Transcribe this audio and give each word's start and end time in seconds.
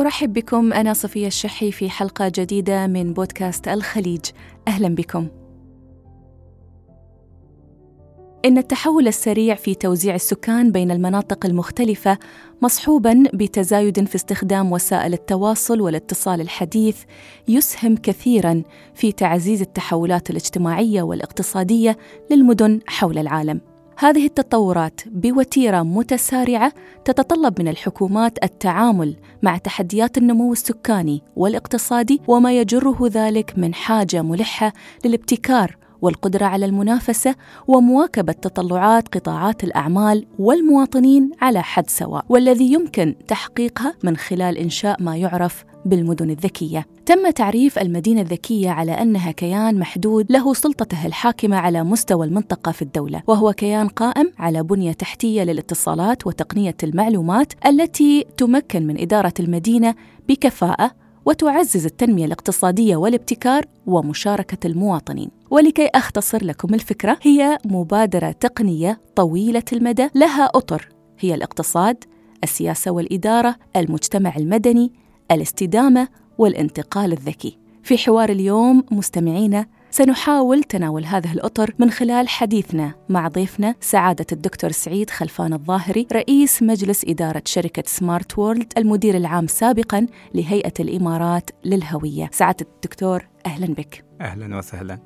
أرحب 0.00 0.32
بكم 0.32 0.72
أنا 0.72 0.92
صفية 0.92 1.26
الشحي 1.26 1.72
في 1.72 1.90
حلقة 1.90 2.32
جديدة 2.34 2.86
من 2.86 3.12
بودكاست 3.12 3.68
الخليج 3.68 4.20
أهلا 4.68 4.94
بكم 4.94 5.28
إن 8.44 8.58
التحول 8.58 9.08
السريع 9.08 9.54
في 9.54 9.74
توزيع 9.74 10.14
السكان 10.14 10.72
بين 10.72 10.90
المناطق 10.90 11.46
المختلفة 11.46 12.18
مصحوبا 12.62 13.24
بتزايد 13.34 14.08
في 14.08 14.14
استخدام 14.14 14.72
وسائل 14.72 15.12
التواصل 15.12 15.80
والاتصال 15.80 16.40
الحديث 16.40 17.02
يسهم 17.48 17.96
كثيرا 17.96 18.62
في 18.94 19.12
تعزيز 19.12 19.60
التحولات 19.60 20.30
الاجتماعية 20.30 21.02
والاقتصادية 21.02 21.98
للمدن 22.30 22.80
حول 22.86 23.18
العالم. 23.18 23.69
هذه 24.00 24.26
التطورات 24.26 25.00
بوتيرة 25.06 25.82
متسارعة 25.82 26.72
تتطلب 27.04 27.60
من 27.60 27.68
الحكومات 27.68 28.44
التعامل 28.44 29.16
مع 29.42 29.56
تحديات 29.56 30.18
النمو 30.18 30.52
السكاني 30.52 31.22
والاقتصادي 31.36 32.20
وما 32.28 32.58
يجره 32.58 32.98
ذلك 33.02 33.54
من 33.56 33.74
حاجة 33.74 34.22
ملحة 34.22 34.72
للابتكار 35.04 35.76
والقدرة 36.02 36.44
على 36.46 36.66
المنافسة 36.66 37.34
ومواكبة 37.68 38.32
تطلعات 38.32 39.08
قطاعات 39.08 39.64
الأعمال 39.64 40.26
والمواطنين 40.38 41.30
على 41.40 41.62
حد 41.62 41.90
سواء 41.90 42.24
والذي 42.28 42.72
يمكن 42.72 43.14
تحقيقها 43.28 43.94
من 44.04 44.16
خلال 44.16 44.58
إنشاء 44.58 45.02
ما 45.02 45.16
يعرف 45.16 45.64
بالمدن 45.84 46.30
الذكية. 46.30 46.86
تم 47.10 47.30
تعريف 47.30 47.78
المدينة 47.78 48.20
الذكية 48.20 48.70
على 48.70 48.92
أنها 48.92 49.30
كيان 49.30 49.78
محدود 49.78 50.32
له 50.32 50.54
سلطته 50.54 51.06
الحاكمة 51.06 51.56
على 51.56 51.82
مستوى 51.84 52.26
المنطقة 52.26 52.72
في 52.72 52.82
الدولة، 52.82 53.22
وهو 53.26 53.52
كيان 53.52 53.88
قائم 53.88 54.32
على 54.38 54.62
بنية 54.62 54.92
تحتية 54.92 55.42
للاتصالات 55.42 56.26
وتقنية 56.26 56.76
المعلومات 56.82 57.52
التي 57.66 58.26
تمكن 58.36 58.86
من 58.86 59.00
إدارة 59.00 59.32
المدينة 59.40 59.94
بكفاءة 60.28 60.90
وتعزز 61.24 61.86
التنمية 61.86 62.24
الاقتصادية 62.24 62.96
والابتكار 62.96 63.64
ومشاركة 63.86 64.66
المواطنين. 64.66 65.30
ولكي 65.50 65.88
أختصر 65.94 66.44
لكم 66.44 66.74
الفكرة 66.74 67.18
هي 67.22 67.58
مبادرة 67.64 68.30
تقنية 68.30 69.00
طويلة 69.16 69.64
المدى 69.72 70.08
لها 70.14 70.44
أطر 70.44 70.88
هي 71.18 71.34
الاقتصاد، 71.34 72.04
السياسة 72.44 72.90
والإدارة، 72.90 73.56
المجتمع 73.76 74.36
المدني، 74.36 74.92
الاستدامة 75.30 76.08
والانتقال 76.40 77.12
الذكي. 77.12 77.58
في 77.82 77.98
حوار 77.98 78.28
اليوم 78.28 78.84
مستمعينا 78.90 79.66
سنحاول 79.90 80.62
تناول 80.62 81.04
هذه 81.04 81.32
الأطر 81.32 81.74
من 81.78 81.90
خلال 81.90 82.28
حديثنا 82.28 82.94
مع 83.08 83.28
ضيفنا 83.28 83.74
سعادة 83.80 84.26
الدكتور 84.32 84.70
سعيد 84.70 85.10
خلفان 85.10 85.52
الظاهري 85.52 86.06
رئيس 86.12 86.62
مجلس 86.62 87.04
إدارة 87.08 87.42
شركة 87.44 87.82
سمارت 87.86 88.38
وورلد 88.38 88.72
المدير 88.78 89.16
العام 89.16 89.46
سابقا 89.46 90.06
لهيئة 90.34 90.72
الإمارات 90.80 91.50
للهوية. 91.64 92.30
سعادة 92.32 92.66
الدكتور 92.74 93.26
أهلا 93.46 93.66
بك. 93.66 94.04
أهلا 94.20 94.58
وسهلا. 94.58 94.98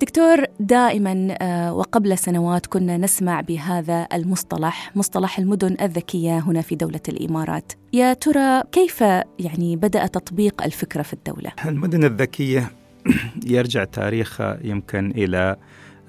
دكتور 0.00 0.44
دائما 0.60 1.36
وقبل 1.70 2.18
سنوات 2.18 2.66
كنا 2.66 2.96
نسمع 2.96 3.40
بهذا 3.40 4.08
المصطلح 4.12 4.96
مصطلح 4.96 5.38
المدن 5.38 5.76
الذكية 5.80 6.38
هنا 6.38 6.60
في 6.60 6.74
دولة 6.74 7.00
الإمارات. 7.08 7.72
يا 7.92 8.12
ترى 8.12 8.62
كيف 8.72 9.00
يعني 9.38 9.76
بدأ 9.76 10.06
تطبيق 10.06 10.62
الفكرة 10.62 11.02
في 11.02 11.12
الدولة؟ 11.12 11.52
المدن 11.66 12.04
الذكية 12.04 12.70
يرجع 13.46 13.84
تاريخها 13.84 14.58
يمكن 14.64 15.10
إلى 15.10 15.56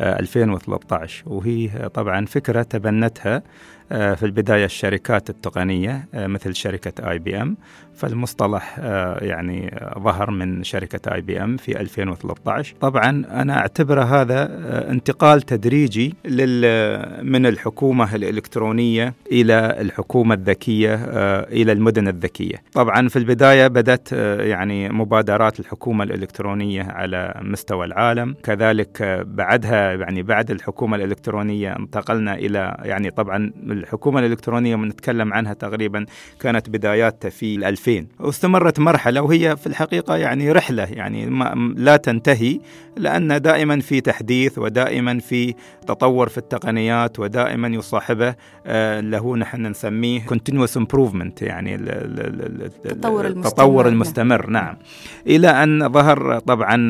2013 0.01 1.23
وهي 1.27 1.89
طبعا 1.93 2.25
فكرة 2.25 2.63
تبنتها 2.63 3.43
في 3.89 4.23
البداية 4.23 4.65
الشركات 4.65 5.29
التقنية 5.29 6.07
مثل 6.13 6.55
شركة 6.55 7.11
IBM. 7.11 7.57
فالمصطلح 7.95 8.79
يعني 9.21 9.79
ظهر 9.99 10.31
من 10.31 10.63
شركة 10.63 11.13
IBM 11.13 11.57
في 11.57 11.79
2013 11.81 12.75
طبعا 12.81 13.09
أنا 13.31 13.57
اعتبره 13.57 14.03
هذا 14.03 14.49
انتقال 14.91 15.41
تدريجي 15.41 16.13
من 17.21 17.45
الحكومة 17.45 18.15
الإلكترونية 18.15 19.13
إلى 19.31 19.81
الحكومة 19.81 20.35
الذكية 20.35 20.95
إلى 21.43 21.71
المدن 21.71 22.07
الذكية. 22.07 22.55
طبعا 22.73 23.07
في 23.07 23.19
البداية 23.19 23.67
بدأت 23.67 24.11
يعني 24.39 24.89
مبادرات 24.89 25.59
الحكومة 25.59 26.03
الإلكترونية 26.03 26.83
على 26.83 27.41
مستوى 27.41 27.85
العالم. 27.85 28.35
كذلك 28.43 29.25
بعدها 29.27 29.93
يعني 29.93 30.23
بعد 30.23 30.51
الحكومة 30.51 30.95
الإلكترونية 30.97 31.75
انتقلنا 31.75 32.35
إلى 32.35 32.77
يعني 32.83 33.11
طبعا 33.11 33.51
الحكومة 33.63 34.19
الإلكترونية 34.19 34.75
بنتكلم 34.75 35.33
عنها 35.33 35.53
تقريبا 35.53 36.05
كانت 36.39 36.69
بداياتها 36.69 37.29
في 37.29 37.55
2000 37.87 38.07
واستمرت 38.19 38.79
مرحلة 38.79 39.21
وهي 39.21 39.57
في 39.57 39.67
الحقيقة 39.67 40.15
يعني 40.15 40.51
رحلة 40.51 40.83
يعني 40.83 41.25
ما 41.25 41.73
لا 41.77 41.97
تنتهي 41.97 42.59
لأن 42.97 43.41
دائما 43.41 43.79
في 43.79 44.01
تحديث 44.01 44.57
ودائما 44.57 45.19
في 45.19 45.53
تطور 45.87 46.29
في 46.29 46.37
التقنيات 46.37 47.19
ودائما 47.19 47.67
يصاحبه 47.67 48.35
اللي 48.65 49.17
هو 49.17 49.35
نحن 49.35 49.65
نسميه 49.65 50.21
continuous 50.21 50.79
improvement 50.79 51.41
يعني 51.41 51.75
التطور 51.75 53.25
المستمر, 53.25 53.47
التطور 53.47 53.87
المستمر 53.87 54.49
نعم. 54.49 54.77
إلى 55.27 55.47
أن 55.47 55.89
ظهر 55.89 56.39
طبعا 56.39 56.87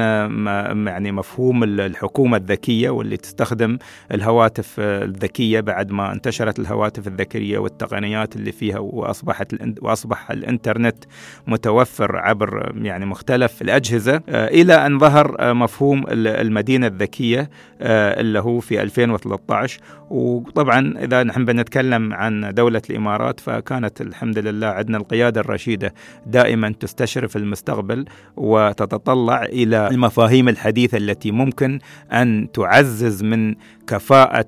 يعني 0.89 1.11
مفهوم 1.11 1.63
الحكومة 1.63 2.37
الذكية 2.37 2.89
واللي 2.89 3.17
تستخدم 3.17 3.77
الهواتف 4.11 4.75
الذكية 4.79 5.59
بعد 5.59 5.91
ما 5.91 6.11
انتشرت 6.11 6.59
الهواتف 6.59 7.07
الذكية 7.07 7.57
والتقنيات 7.57 8.35
اللي 8.35 8.51
فيها 8.51 8.79
وأصبحت 8.79 9.55
وأصبح 9.81 10.31
الإنترنت 10.31 10.84
الانترنت 10.85 11.03
متوفر 11.47 12.17
عبر 12.17 12.71
يعني 12.81 13.05
مختلف 13.05 13.61
الأجهزة. 13.61 14.21
إلى 14.29 14.73
أن 14.73 14.99
ظهر 14.99 15.53
مفهوم 15.53 16.03
المدينة 16.09 16.87
الذكية 16.87 17.49
اللي 17.81 18.39
هو 18.39 18.59
في 18.59 18.81
2013 18.81 19.79
وطبعا 20.09 20.93
إذا 20.97 21.23
نحن 21.23 21.45
بنتكلم 21.45 22.13
عن 22.13 22.53
دولة 22.53 22.81
الإمارات 22.89 23.39
فكانت 23.39 24.01
الحمد 24.01 24.39
لله 24.39 24.67
عندنا 24.67 24.97
القيادة 24.97 25.41
الرشيدة 25.41 25.93
دائما 26.25 26.73
تستشرف 26.79 27.37
المستقبل 27.37 28.05
وتتطلع 28.37 29.43
إلى 29.43 29.87
المفاهيم 29.87 30.49
الحديثة 30.49 30.97
التي 30.97 31.31
ممكن 31.31 31.79
أن 32.11 32.47
تعزز 32.53 33.23
من 33.23 33.55
كفاءة 33.87 34.45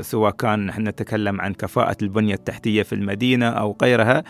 سواء 0.00 0.30
كان 0.30 0.66
نحن 0.66 0.88
نتكلم 0.88 1.40
عن 1.40 1.52
كفاءة 1.52 1.96
البنية 2.02 2.34
التحتية 2.34 2.82
في 2.82 2.94
المدينة 2.94 3.48
أو 3.48 3.76
غيرها 3.82 4.24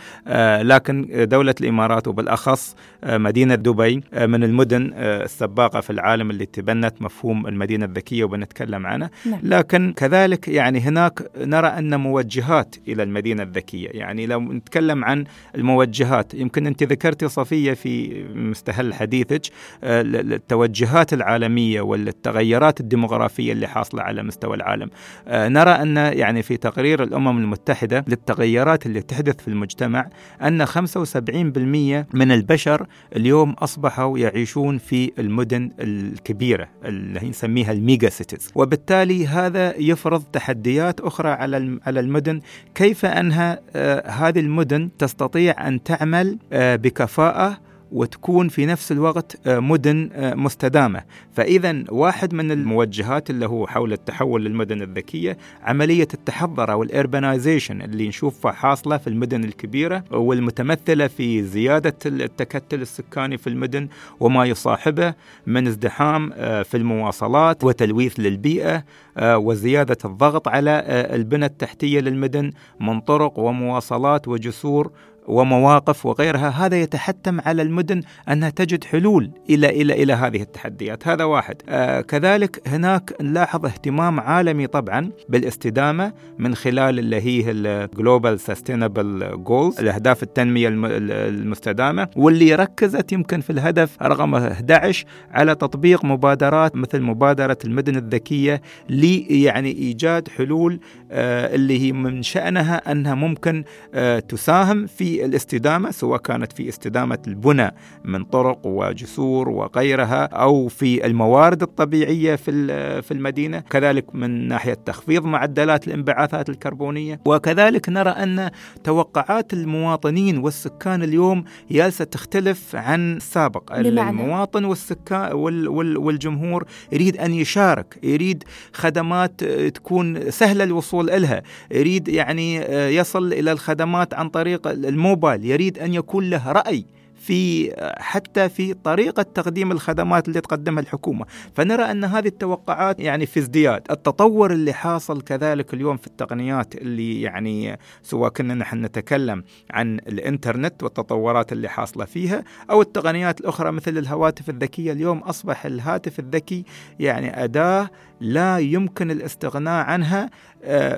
لكن 0.63 1.07
دولة 1.29 1.55
الإمارات 1.61 2.07
وبالأخص 2.07 2.75
مدينة 3.05 3.55
دبي 3.55 4.03
من 4.13 4.43
المدن 4.43 4.93
السباقة 4.93 5.81
في 5.81 5.89
العالم 5.89 6.29
اللي 6.29 6.45
تبنت 6.45 7.01
مفهوم 7.01 7.47
المدينة 7.47 7.85
الذكية 7.85 8.23
وبنتكلم 8.23 8.85
عنه. 8.87 9.09
لكن 9.43 9.93
كذلك 9.97 10.47
يعني 10.47 10.79
هناك 10.79 11.31
نرى 11.37 11.67
أن 11.67 11.99
موجهات 11.99 12.75
إلى 12.87 13.03
المدينة 13.03 13.43
الذكية. 13.43 13.89
يعني 13.89 14.25
لو 14.25 14.39
نتكلم 14.41 15.05
عن 15.05 15.23
الموجهات 15.55 16.33
يمكن 16.33 16.67
أنت 16.67 16.83
ذكرتي 16.83 17.27
صفية 17.27 17.73
في 17.73 18.23
مستهل 18.35 18.93
حديثك 18.93 19.41
التوجهات 19.83 21.13
العالمية 21.13 21.81
والتغيرات 21.81 22.79
الديمغرافية 22.79 23.51
اللي 23.51 23.67
حاصلة 23.67 24.01
على 24.01 24.23
مستوى 24.23 24.46
العالم. 24.53 24.89
نرى 25.27 25.71
أن 25.71 25.97
يعني 25.97 26.41
في 26.43 26.57
تقرير 26.57 27.03
الأمم 27.03 27.37
المتحدة 27.37 28.05
للتغيرات 28.07 28.85
اللي 28.85 29.01
تحدث 29.01 29.41
في 29.41 29.47
المجتمع 29.47 30.09
أن 30.41 30.65
75% 30.65 32.05
من 32.13 32.31
البشر 32.31 32.87
اليوم 33.15 33.51
أصبحوا 33.51 34.17
يعيشون 34.17 34.77
في 34.77 35.11
المدن 35.19 35.71
الكبيرة 35.79 36.67
اللي 36.85 37.29
نسميها 37.29 37.71
ال 37.71 37.79
mega 37.79 38.09
cities. 38.09 38.51
وبالتالي 38.55 39.27
هذا 39.27 39.77
يفرض 39.77 40.23
تحديات 40.23 40.99
أخرى 40.99 41.29
على 41.29 41.79
على 41.85 41.99
المدن. 41.99 42.41
كيف 42.75 43.05
أنها 43.05 43.59
هذه 44.05 44.39
المدن 44.39 44.89
تستطيع 44.99 45.67
أن 45.67 45.83
تعمل 45.83 46.37
بكفاءة 46.53 47.66
وتكون 47.91 48.47
في 48.49 48.65
نفس 48.65 48.91
الوقت 48.91 49.37
مدن 49.47 50.09
مستدامة. 50.15 51.01
فإذا 51.33 51.83
واحد 51.89 52.33
من 52.33 52.51
الموجهات 52.51 53.29
اللي 53.29 53.45
هو 53.45 53.67
حول 53.67 53.93
التحول 53.93 54.45
للمدن 54.45 54.81
الذكية 54.81 55.37
عملية 55.63 56.07
التحضر 56.13 56.71
أو 56.71 56.83
الإربنايزيشن 56.83 57.81
اللي 57.81 58.07
نشوفها 58.07 58.51
حاصلة 58.51 58.97
في 58.97 59.07
المدن 59.07 59.43
الكبيرة 59.43 60.03
والمتمثلة 60.11 61.07
في 61.07 61.43
زيادة 61.43 61.95
التكتل 62.05 62.81
السكاني 62.81 63.37
في 63.37 63.47
المدن 63.47 63.87
وما 64.19 64.45
يصاحبه 64.45 65.13
من 65.47 65.67
ازدحام 65.67 66.29
في 66.63 66.77
المواصلات 66.77 67.63
وتلويث 67.63 68.19
للبيئة 68.19 68.83
وزيادة 69.21 69.97
الضغط 70.05 70.47
على 70.47 70.83
البنى 71.13 71.45
التحتية 71.45 71.99
للمدن 71.99 72.51
من 72.79 72.99
طرق 72.99 73.39
ومواصلات 73.39 74.27
وجسور 74.27 74.91
ومواقف 75.27 76.05
وغيرها 76.05 76.49
هذا 76.49 76.81
يتحتم 76.81 77.41
على 77.41 77.61
المدن 77.61 78.01
أنها 78.29 78.49
تجد 78.49 78.83
حلول 78.83 79.31
إلى 79.49 79.69
إلى 79.69 80.03
إلى 80.03 80.13
هذه 80.13 80.41
التحديات. 80.41 81.07
هذا 81.07 81.23
واحد. 81.23 81.55
آه 81.69 82.01
كذلك 82.01 82.61
هناك 82.67 83.13
نلاحظ 83.21 83.65
اهتمام 83.65 84.19
عالمي 84.19 84.67
طبعا 84.67 85.09
بالاستدامة 85.29 86.13
من 86.37 86.55
خلال 86.55 86.99
اللي 86.99 87.21
هي 87.21 87.51
ال 87.51 87.64
global 87.64 88.39
sustainable 88.39 89.43
goals 89.43 89.79
الأهداف 89.79 90.23
التنمية 90.23 90.67
المستدامة 90.67 92.07
واللي 92.15 92.55
ركزت 92.55 93.11
يمكن 93.11 93.41
في 93.41 93.49
الهدف 93.49 93.97
رقم 94.01 94.35
11 94.35 95.05
على 95.31 95.55
تطبيق 95.55 96.05
مبادرات 96.05 96.75
مثل 96.75 97.01
مبادرة 97.01 97.57
المدن 97.65 97.95
الذكية 97.95 98.61
لي 98.89 99.43
يعني 99.43 99.71
إيجاد 99.71 100.27
حلول 100.27 100.79
آه 101.11 101.55
اللي 101.55 101.81
هي 101.81 101.91
من 101.91 102.23
شأنها 102.23 102.91
أنها 102.91 103.15
ممكن 103.15 103.63
آه 103.93 104.19
تساهم 104.19 104.85
في 104.85 105.16
الاستدامة 105.25 105.91
سواء 105.91 106.19
كانت 106.19 106.53
في 106.53 106.69
استدامة 106.69 107.19
البنى 107.27 107.71
من 108.05 108.23
طرق 108.23 108.59
وجسور 108.65 109.49
وغيرها 109.49 110.23
أو 110.25 110.67
في 110.67 111.05
الموارد 111.05 111.61
الطبيعية 111.61 112.35
في 112.35 112.67
في 113.01 113.11
المدينة 113.11 113.59
كذلك 113.59 114.15
من 114.15 114.47
ناحية 114.47 114.73
تخفيض 114.73 115.25
معدلات 115.25 115.87
الانبعاثات 115.87 116.49
الكربونية 116.49 117.19
وكذلك 117.25 117.89
نرى 117.89 118.09
أن 118.09 118.49
توقعات 118.83 119.53
المواطنين 119.53 120.37
والسكان 120.37 121.03
اليوم 121.03 121.43
جالسة 121.71 122.05
تختلف 122.05 122.75
عن 122.75 123.15
السابق 123.17 123.79
بمعنى. 123.79 124.09
المواطن 124.09 124.65
والسكان 124.65 125.33
وال 125.33 125.67
وال 125.67 125.97
والجمهور 125.97 126.65
يريد 126.91 127.17
أن 127.17 127.33
يشارك 127.33 127.99
يريد 128.03 128.43
خدمات 128.73 129.43
تكون 129.43 130.31
سهلة 130.31 130.63
الوصول 130.63 131.05
لها 131.07 131.43
يريد 131.71 132.07
يعني 132.07 132.55
يصل 132.95 133.33
إلى 133.33 133.51
الخدمات 133.51 134.13
عن 134.13 134.29
طريق 134.29 134.67
الموبايل 135.07 135.45
يريد 135.45 135.79
أن 135.79 135.93
يكون 135.93 136.29
له 136.29 136.51
رأي 136.51 136.85
في 137.15 137.71
حتى 137.97 138.49
في 138.49 138.73
طريقة 138.73 139.23
تقديم 139.23 139.71
الخدمات 139.71 140.27
اللي 140.27 140.41
تقدمها 140.41 140.83
الحكومة. 140.83 141.25
فنرى 141.55 141.83
أن 141.83 142.03
هذه 142.03 142.27
التوقعات 142.27 142.99
يعني 142.99 143.25
في 143.25 143.39
ازدياد. 143.39 143.81
التطور 143.91 144.51
اللي 144.51 144.73
حاصل 144.73 145.21
كذلك 145.21 145.73
اليوم 145.73 145.97
في 145.97 146.07
التقنيات 146.07 146.75
اللي 146.75 147.21
يعني 147.21 147.79
سواء 148.03 148.29
كنا 148.29 148.53
نحن 148.53 148.85
نتكلم 148.85 149.43
عن 149.71 149.97
الإنترنت 149.97 150.83
والتطورات 150.83 151.51
اللي 151.51 151.69
حاصلة 151.69 152.05
فيها 152.05 152.43
أو 152.71 152.81
التقنيات 152.81 153.41
الأخرى 153.41 153.71
مثل 153.71 153.97
الهواتف 153.97 154.49
الذكية. 154.49 154.91
اليوم 154.91 155.17
أصبح 155.17 155.65
الهاتف 155.65 156.19
الذكي 156.19 156.63
يعني 156.99 157.43
أداة 157.43 157.89
لا 158.21 158.57
يمكن 158.57 159.11
الاستغناء 159.11 159.85
عنها 159.85 160.29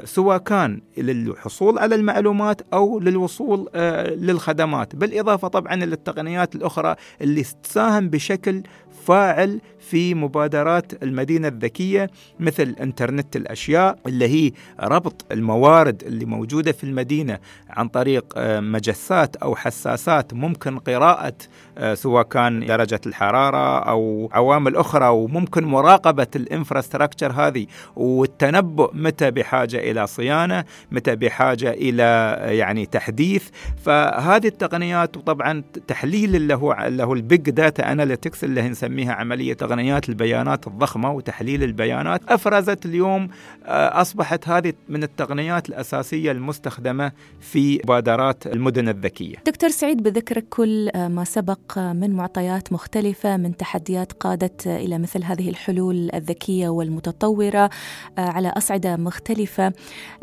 سواء 0.06 0.38
كان 0.38 0.81
للحصول 0.98 1.80
على 1.80 1.95
المعلومات 1.95 2.62
أو 2.74 3.00
للوصول 3.00 3.69
للخدمات. 4.18 4.95
بالإضافة 4.95 5.48
طبعا 5.48 5.75
للتقنيات 5.75 6.56
الأخرى 6.56 6.95
اللي 7.21 7.44
تساهم 7.63 8.10
بشكل 8.10 8.63
فاعل 9.06 9.62
في 9.80 10.13
مبادرات 10.16 11.04
المدينة 11.04 11.48
الذكية 11.48 12.10
مثل 12.39 12.75
إنترنت 12.81 13.36
الأشياء 13.36 14.00
اللي 14.07 14.27
هي 14.27 14.51
ربط 14.80 15.25
الموارد 15.31 16.04
اللي 16.04 16.25
موجودة 16.25 16.71
في 16.71 16.83
المدينة 16.83 17.39
عن 17.69 17.88
طريق 17.88 18.25
مجسات 18.60 19.36
أو 19.36 19.56
حساسات 19.56 20.33
ممكن 20.33 20.80
قراءة 20.80 21.33
سواء 21.94 22.24
كان 22.24 22.66
درجة 22.66 23.02
الحرارة 23.06 23.80
أو 23.80 24.30
عوامل 24.34 24.76
أخرى 24.76 25.08
وممكن 25.08 25.64
مراقبة 25.64 26.28
ال 26.36 26.42
infrastructure 26.42 27.31
هذه 27.31 27.66
والتنبؤ 27.96 28.92
متى 28.94 29.31
بحاجة 29.31 29.92
إلى 29.92 30.08
صيانة 30.08 30.64
متى 30.92 31.16
بحاجة 31.16 31.70
إلى 31.70 32.38
يعني 32.58 32.86
تحديث. 32.86 33.50
فهذه 33.84 34.48
التقنيات 34.48 35.18
وطبعا 35.18 35.64
تحليل 35.88 36.36
اللي 36.36 36.56
هو 36.56 36.74
اللي 36.74 37.04
هو 37.04 37.14
ال 37.13 37.23
big 37.23 37.50
data 37.50 37.92
analytics 37.92 38.44
اللي 38.44 38.70
نسميها 38.70 39.14
عملية 39.14 39.54
تقنيات 39.54 40.10
البيانات 40.10 40.68
الضخمة 40.68 41.12
وتحليل 41.12 41.64
البيانات. 41.64 42.22
أفرزت 42.30 42.86
اليوم 42.86 43.30
أصبحت 43.66 44.48
هذه 44.50 44.74
من 44.90 45.04
التقنيات 45.04 45.70
الأساسية 45.70 46.31
المستخدمة 46.31 47.12
في 47.40 47.81
مبادرات 47.84 48.48
المدن 48.48 48.90
الذكية. 48.90 49.36
دكتور 49.46 49.70
سعيد 49.70 50.04
بذكرك 50.04 50.46
كل 50.50 50.92
ما 50.96 51.24
سبق 51.24 51.60
من 51.77 52.13
معطيات 52.13 52.74
مختلفة 52.74 53.38
من 53.38 53.57
تحديات 53.57 54.13
قادت 54.13 54.68
إلى 54.68 54.98
مثل 54.98 55.24
هذه 55.24 55.50
الحلول 55.50 56.10
الذكية 56.13 56.69
والمتطورة 56.69 57.69
على 58.18 58.50
أصعدة 58.50 58.95
مختلفة. 58.95 59.74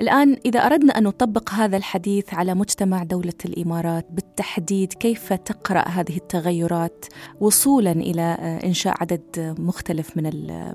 الآن 0.01 0.37
إذا 0.47 0.61
أردنا 0.61 0.99
أن 0.99 1.03
نطبق 1.03 1.51
هذا 1.51 1.77
الحديث 1.77 2.35
على 2.35 2.55
مجتمع 2.55 3.03
دولة 3.03 3.33
الإمارات 3.45 4.07
بالتحديد 4.11 4.93
كيف 4.93 5.33
تقرأ 5.33 5.89
هذه 5.89 6.17
التغيرات 6.17 7.05
وصولا 7.41 7.93
إلى 7.93 8.23
إنشاء 8.65 8.95
عدد 9.01 9.55
مختلف 9.59 10.17
من 10.17 10.25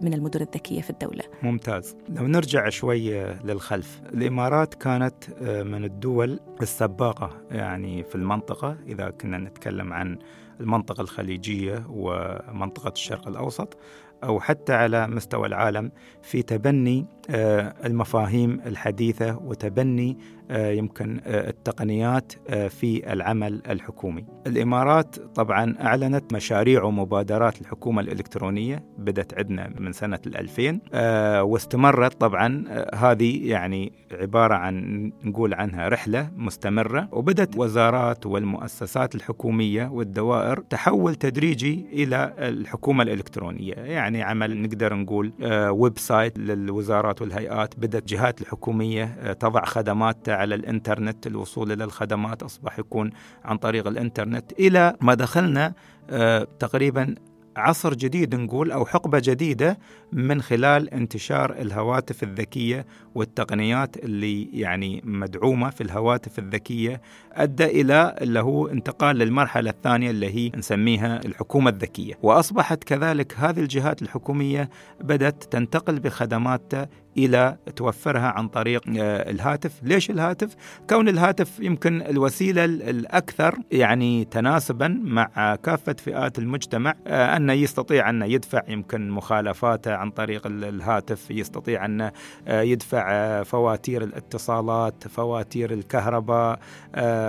من 0.01 0.13
المدن 0.13 0.41
الذكية 0.41 0.81
في 0.81 0.89
الدولة؟ 0.89 1.23
ممتاز. 1.43 1.95
لو 2.09 2.27
نرجع 2.27 2.69
شوي 2.69 3.23
للخلف 3.23 4.01
الإمارات 4.13 4.73
كانت 4.73 5.13
من 5.41 5.83
الدول 5.83 6.39
السباقة 6.61 7.41
يعني 7.51 8.03
في 8.03 8.15
المنطقة 8.15 8.77
إذا 8.87 9.09
كنا 9.09 9.37
نتكلم 9.37 9.93
عن 9.93 10.17
المنطقة 10.61 11.01
الخليجية 11.01 11.85
ومنطقة 11.89 12.91
الشرق 12.91 13.27
الأوسط 13.27 13.77
أو 14.23 14.39
حتى 14.39 14.73
على 14.73 15.07
مستوى 15.07 15.47
العالم 15.47 15.91
في 16.21 16.41
تبني 16.41 17.05
المفاهيم 17.29 18.61
الحديثة 18.65 19.37
وتبني 19.45 20.17
يمكن 20.51 21.19
التقنيات 21.25 22.31
في 22.69 23.13
العمل 23.13 23.61
الحكومي. 23.69 24.25
الإمارات 24.47 25.15
طبعا 25.15 25.75
أعلنت 25.81 26.33
مشاريع 26.33 26.83
ومبادرات 26.83 27.61
الحكومة 27.61 28.01
الإلكترونية 28.01 28.83
بدأت 28.97 29.37
عندنا 29.37 29.73
من 29.79 29.91
سنة 29.91 30.19
2000 30.25 30.79
واستمرت 31.41 32.21
طبعا 32.21 32.65
هذه 32.95 33.49
يعني 33.49 33.91
عبارة 34.11 34.53
عن 34.53 35.11
نقول 35.23 35.53
عنها 35.53 35.87
رحلة 35.87 36.31
مستمرة 36.37 37.07
وبدأت 37.11 37.57
وزارات 37.57 38.25
والمؤسسات 38.25 39.15
الحكومية 39.15 39.87
والدوائر 39.87 40.59
تحول 40.59 41.15
تدريجي 41.15 41.85
إلى 41.93 42.33
الحكومة 42.37 43.03
الإلكترونية، 43.03 43.73
يعني 43.73 44.23
عمل 44.23 44.61
نقدر 44.61 44.93
نقول 44.93 45.31
website 45.69 46.39
للوزارات 46.39 47.10
والهيئات، 47.19 47.79
بدأت 47.79 48.07
جهات 48.07 48.41
الحكومية 48.41 49.33
تضع 49.33 49.65
خدمات 49.65 50.29
على 50.29 50.55
الإنترنت 50.55 51.27
الوصول 51.27 51.71
إلى 51.71 51.83
الخدمات 51.83 52.43
أصبح 52.43 52.79
يكون 52.79 53.09
عن 53.45 53.57
طريق 53.57 53.87
الإنترنت. 53.87 54.51
إلى 54.59 54.95
ما 55.01 55.13
دخلنا 55.13 55.73
آه 56.09 56.47
تقريبا 56.59 57.15
عصر 57.57 57.93
جديد 57.93 58.35
نقول 58.35 58.71
أو 58.71 58.85
حقبة 58.85 59.21
جديدة 59.23 59.79
من 60.11 60.41
خلال 60.41 60.93
انتشار 60.93 61.51
الهواتف 61.51 62.23
الذكية 62.23 62.85
والتقنيات 63.15 63.97
اللي 63.97 64.43
يعني 64.43 65.01
مدعومة 65.05 65.69
في 65.69 65.81
الهواتف 65.81 66.39
الذكية 66.39 67.01
أدى 67.33 67.65
إلى 67.65 68.15
اللي 68.21 68.39
هو 68.39 68.67
انتقال 68.67 69.15
للمرحلة 69.15 69.69
الثانية 69.69 70.09
اللي 70.09 70.35
هي 70.35 70.51
نسميها 70.57 71.25
الحكومة 71.25 71.69
الذكية. 71.69 72.13
وأصبحت 72.21 72.83
كذلك 72.83 73.33
هذه 73.37 73.59
الجهات 73.59 74.01
الحكومية 74.01 74.69
بدأت 75.01 75.43
تنتقل 75.43 75.99
بخدماتها 75.99 76.89
إلى 77.17 77.57
توفرها 77.75 78.27
عن 78.27 78.47
طريق 78.47 78.81
الهاتف، 78.87 79.71
ليش 79.83 80.09
الهاتف؟ 80.09 80.55
كون 80.89 81.09
الهاتف 81.09 81.59
يمكن 81.59 82.01
الوسيلة 82.01 82.65
الأكثر 82.65 83.57
يعني 83.71 84.25
تناسبا 84.25 84.99
مع 85.03 85.55
كافة 85.55 85.93
فئات 85.93 86.39
المجتمع 86.39 86.95
أنه 87.07 87.53
يستطيع 87.53 88.09
أنه 88.09 88.25
يدفع 88.25 88.61
يمكن 88.67 89.09
مخالفاته 89.09 89.95
عن 89.95 90.11
طريق 90.11 90.47
الهاتف، 90.47 91.31
يستطيع 91.31 91.85
انه 91.85 92.11
يدفع 92.47 93.43
فواتير 93.43 94.03
الاتصالات، 94.03 95.07
فواتير 95.07 95.73
الكهرباء، 95.73 96.59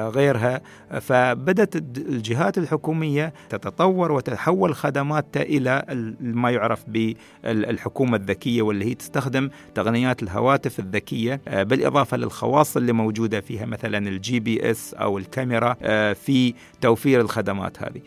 غيرها، 0.09 0.61
فبدت 1.01 1.77
الجهات 1.99 2.59
الحكومية 2.59 3.33
تتطور 3.49 4.13
وتحول 4.13 4.75
خدماتها 4.75 5.43
إلى 5.43 5.85
ما 6.21 6.51
يعرف 6.51 6.85
بالحكومة 6.89 8.17
الذكية 8.17 8.63
واللي 8.63 8.85
هي 8.85 8.95
تستخدم 8.95 9.51
تقنيات 9.75 10.23
الهواتف 10.23 10.79
الذكية 10.79 11.41
بالإضافة 11.47 12.17
للخواص 12.17 12.77
اللي 12.77 12.93
موجودة 12.93 13.41
فيها 13.41 13.67
مثلا 13.67 13.99
ال 13.99 14.41
GPS 14.41 14.95
أو 14.95 15.19
الكاميرا 15.19 15.75
في 16.15 16.55
توفير 16.81 17.21
الخدمات 17.21 17.77
هذه. 17.83 18.01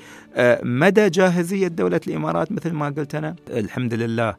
مدى 0.64 1.10
جاهزية 1.10 1.68
دولة 1.68 2.02
الإمارات؟ 2.08 2.52
مثل 2.52 2.72
ما 2.72 2.90
قلت 2.90 3.16
أنا 3.16 3.36
الحمد 3.50 3.94
لله 3.94 4.36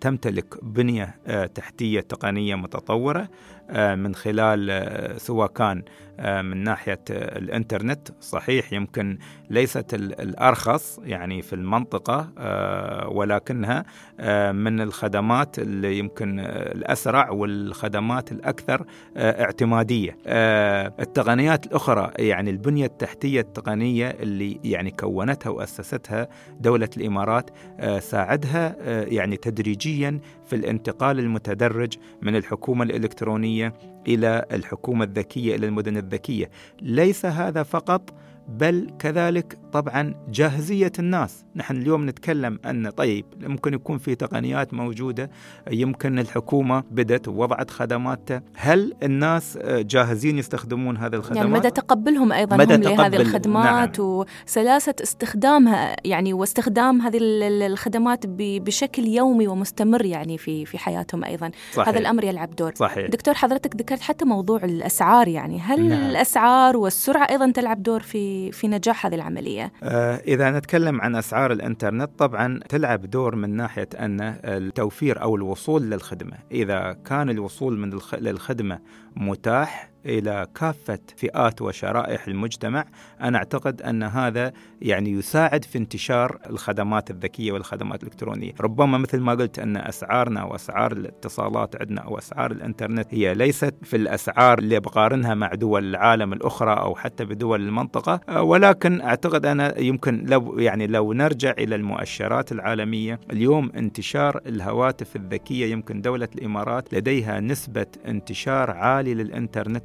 تمتلك 0.00 0.64
بنية 0.64 1.14
تحتية 1.54 2.00
تقنية 2.00 2.54
متطورة. 2.54 3.28
من 3.70 4.14
خلال 4.14 5.20
سواء 5.20 5.46
كان 5.46 5.82
آه، 6.20 6.42
من 6.42 6.64
ناحية 6.64 7.00
الإنترنت 7.10 8.08
صحيح 8.20 8.72
يمكن 8.72 9.18
ليست 9.50 9.94
الأرخص 9.94 11.00
يعني 11.04 11.42
في 11.42 11.52
المنطقة 11.52 12.28
آه، 12.38 13.08
ولكنها 13.08 13.84
آه، 14.20 14.52
من 14.52 14.80
الخدمات 14.80 15.58
اللي 15.58 15.98
يمكن 15.98 16.40
الأسرع 16.40 17.30
والخدمات 17.30 18.32
الأكثر 18.32 18.86
اعتمادية. 19.16 20.16
التقنيات 20.26 21.66
الأخرى 21.66 22.10
يعني 22.18 22.50
البنية 22.50 22.86
التحتية 22.86 23.40
التقنية 23.40 24.10
اللي 24.10 24.60
يعني 24.64 24.90
كونتها 24.90 25.50
وأسستها 25.50 26.28
دولة 26.60 26.88
الإمارات 26.96 27.50
ساعدها 27.98 28.76
يعني 29.04 29.36
تدريجيا 29.36 30.20
في 30.46 30.56
الانتقال 30.56 31.18
المتدرج 31.18 31.92
من 32.22 32.36
الحكومة 32.36 32.84
الإلكترونية 32.84 33.74
إلى 34.08 34.44
الحكومة 34.52 35.04
الذكية 35.04 35.56
إلى 35.56 35.66
المدن 35.66 35.96
الذكية. 35.96 36.50
ليس 36.82 37.26
هذا 37.26 37.62
فقط 37.62 38.14
بل 38.48 38.90
كذلك 38.98 39.58
طبعا 39.74 40.14
جاهزية 40.28 40.92
الناس 40.98 41.44
نحن 41.56 41.76
اليوم 41.76 42.08
نتكلم 42.08 42.58
أن 42.66 42.90
طيب 42.90 43.24
ممكن 43.40 43.74
يكون 43.74 43.98
في 43.98 44.14
تقنيات 44.14 44.74
موجودة 44.74 45.30
يمكن 45.70 46.18
الحكومة 46.18 46.84
بدأت 46.90 47.28
ووضعت 47.28 47.70
خدماتها 47.70 48.42
هل 48.54 48.94
الناس 49.02 49.58
جاهزين 49.66 50.38
يستخدمون 50.38 50.96
هذه 50.96 51.14
الخدمات 51.14 51.36
يعني 51.36 51.50
مدى 51.50 51.70
تقبلهم 51.70 52.32
أيضا 52.32 52.56
مدى 52.56 52.74
هم 52.74 52.82
تقبل 52.82 52.96
لهذه 52.96 53.16
الخدمات 53.16 54.00
نعم. 54.00 54.24
وسلاسة 54.46 54.94
استخدامها 55.02 55.96
يعني 56.04 56.32
واستخدام 56.32 57.02
هذه 57.02 57.18
الخدمات 57.66 58.24
بشكل 58.26 59.06
يومي 59.06 59.48
ومستمر 59.48 60.04
يعني 60.04 60.38
في 60.38 60.64
في 60.64 60.78
حياتهم 60.78 61.24
أيضا 61.24 61.50
صحيح. 61.72 61.88
هذا 61.88 61.98
الأمر 61.98 62.24
يلعب 62.24 62.56
دور 62.56 62.72
صحيح. 62.74 63.10
دكتور 63.10 63.34
حضرتك 63.34 63.76
ذكرت 63.76 64.00
حتى 64.00 64.24
موضوع 64.24 64.64
الأسعار 64.64 65.28
يعني 65.28 65.60
هل 65.60 65.88
نعم. 65.88 66.10
الأسعار 66.10 66.76
والسرعة 66.76 67.30
أيضا 67.30 67.50
تلعب 67.50 67.82
دور 67.82 68.00
في 68.00 68.52
في 68.52 68.68
نجاح 68.68 69.06
هذه 69.06 69.14
العملية؟ 69.14 69.63
آه 69.82 70.16
إذا 70.16 70.50
نتكلم 70.50 71.00
عن 71.00 71.16
أسعار 71.16 71.52
الإنترنت 71.52 72.10
طبعا 72.18 72.60
تلعب 72.68 73.10
دور 73.10 73.36
من 73.36 73.56
ناحية 73.56 73.88
أن 73.98 74.20
التوفير 74.44 75.22
أو 75.22 75.36
الوصول 75.36 75.82
للخدمة، 75.82 76.36
إذا 76.52 76.96
كان 77.04 77.30
الوصول 77.30 77.78
من 77.78 77.98
للخدمة 78.12 78.78
متاح 79.16 79.93
إلى 80.06 80.46
كافة 80.54 80.98
فئات 81.16 81.62
وشرائح 81.62 82.28
المجتمع. 82.28 82.84
أنا 83.20 83.38
أعتقد 83.38 83.82
أن 83.82 84.02
هذا 84.02 84.52
يعني 84.82 85.10
يساعد 85.10 85.64
في 85.64 85.78
انتشار 85.78 86.38
الخدمات 86.50 87.10
الذكية 87.10 87.52
والخدمات 87.52 88.02
الإلكترونية. 88.02 88.52
ربما 88.60 88.98
مثل 88.98 89.20
ما 89.20 89.32
قلت 89.32 89.58
أن 89.58 89.76
أسعارنا 89.76 90.44
وأسعار 90.44 90.92
الاتصالات 90.92 91.76
عندنا 91.80 92.00
أو 92.00 92.18
أسعار 92.18 92.50
الإنترنت 92.50 93.06
هي 93.10 93.34
ليست 93.34 93.74
في 93.82 93.96
الأسعار 93.96 94.58
اللي 94.58 94.80
بقارنها 94.80 95.34
مع 95.34 95.54
دول 95.54 95.84
العالم 95.84 96.32
الأخرى 96.32 96.72
أو 96.72 96.94
حتى 96.94 97.24
بدول 97.24 97.60
المنطقة. 97.60 98.20
آه، 98.28 98.42
ولكن 98.42 99.00
أعتقد 99.00 99.46
أنا 99.46 99.78
يمكن 99.78 100.24
لو 100.26 100.58
يعني 100.58 100.86
لو 100.86 101.12
نرجع 101.12 101.50
إلى 101.50 101.74
المؤشرات 101.74 102.52
العالمية 102.52 103.20
اليوم 103.32 103.70
انتشار 103.76 104.40
الهواتف 104.46 105.16
الذكية 105.16 105.72
يمكن 105.72 106.00
دولة 106.00 106.28
الإمارات 106.34 106.94
لديها 106.94 107.40
نسبة 107.40 107.86
انتشار 108.06 108.70
عالي 108.70 109.14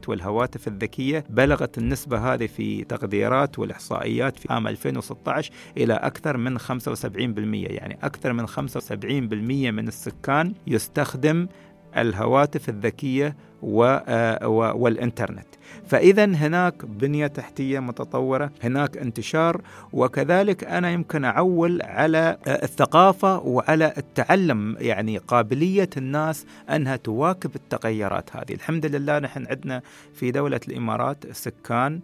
والهواتف 0.10 0.68
الذكية 0.68 1.24
بلغت 1.30 1.78
النسبة 1.78 2.34
هذه 2.34 2.48
في 2.48 2.84
تقديرات 2.84 3.60
والإحصائيات 3.60 4.38
في 4.38 4.54
عام 4.54 4.68
2016 4.68 5.51
إلى 5.78 5.94
أكثر 5.94 6.38
من 6.38 6.60
75% 6.60 6.63
يعني 7.54 7.98
أكثر 8.04 8.34
من 8.34 8.48
75% 8.48 8.54
من 9.72 9.88
السكان 9.88 10.54
يستخدم 10.68 11.48
الهواتف 11.98 12.70
الذكية 12.70 13.36
آه، 13.63 14.48
والإنترنت. 14.75 15.48
فإذا 15.88 16.25
هناك 16.25 16.85
بنية 16.85 17.27
تحتية 17.27 17.79
متطورة 17.79 18.51
هناك 18.63 18.97
انتشار 18.97 19.61
وكذلك 19.93 20.63
أنا 20.63 20.91
يمكن 20.91 21.25
أعول 21.25 21.81
على 21.81 22.38
الثقافة 22.47 23.39
وعلى 23.39 23.93
التعلم 23.97 24.75
يعني 24.79 25.17
قابلية 25.17 25.89
الناس 25.97 26.45
أنها 26.69 26.95
تواكب 26.95 27.55
التغيرات 27.55 28.35
هذه. 28.35 28.53
الحمد 28.53 28.85
لله 28.85 29.19
نحن 29.19 29.45
عندنا 29.49 29.81
في 30.13 30.31
دولة 30.31 30.59
الإمارات 30.67 31.31
سكان 31.31 31.99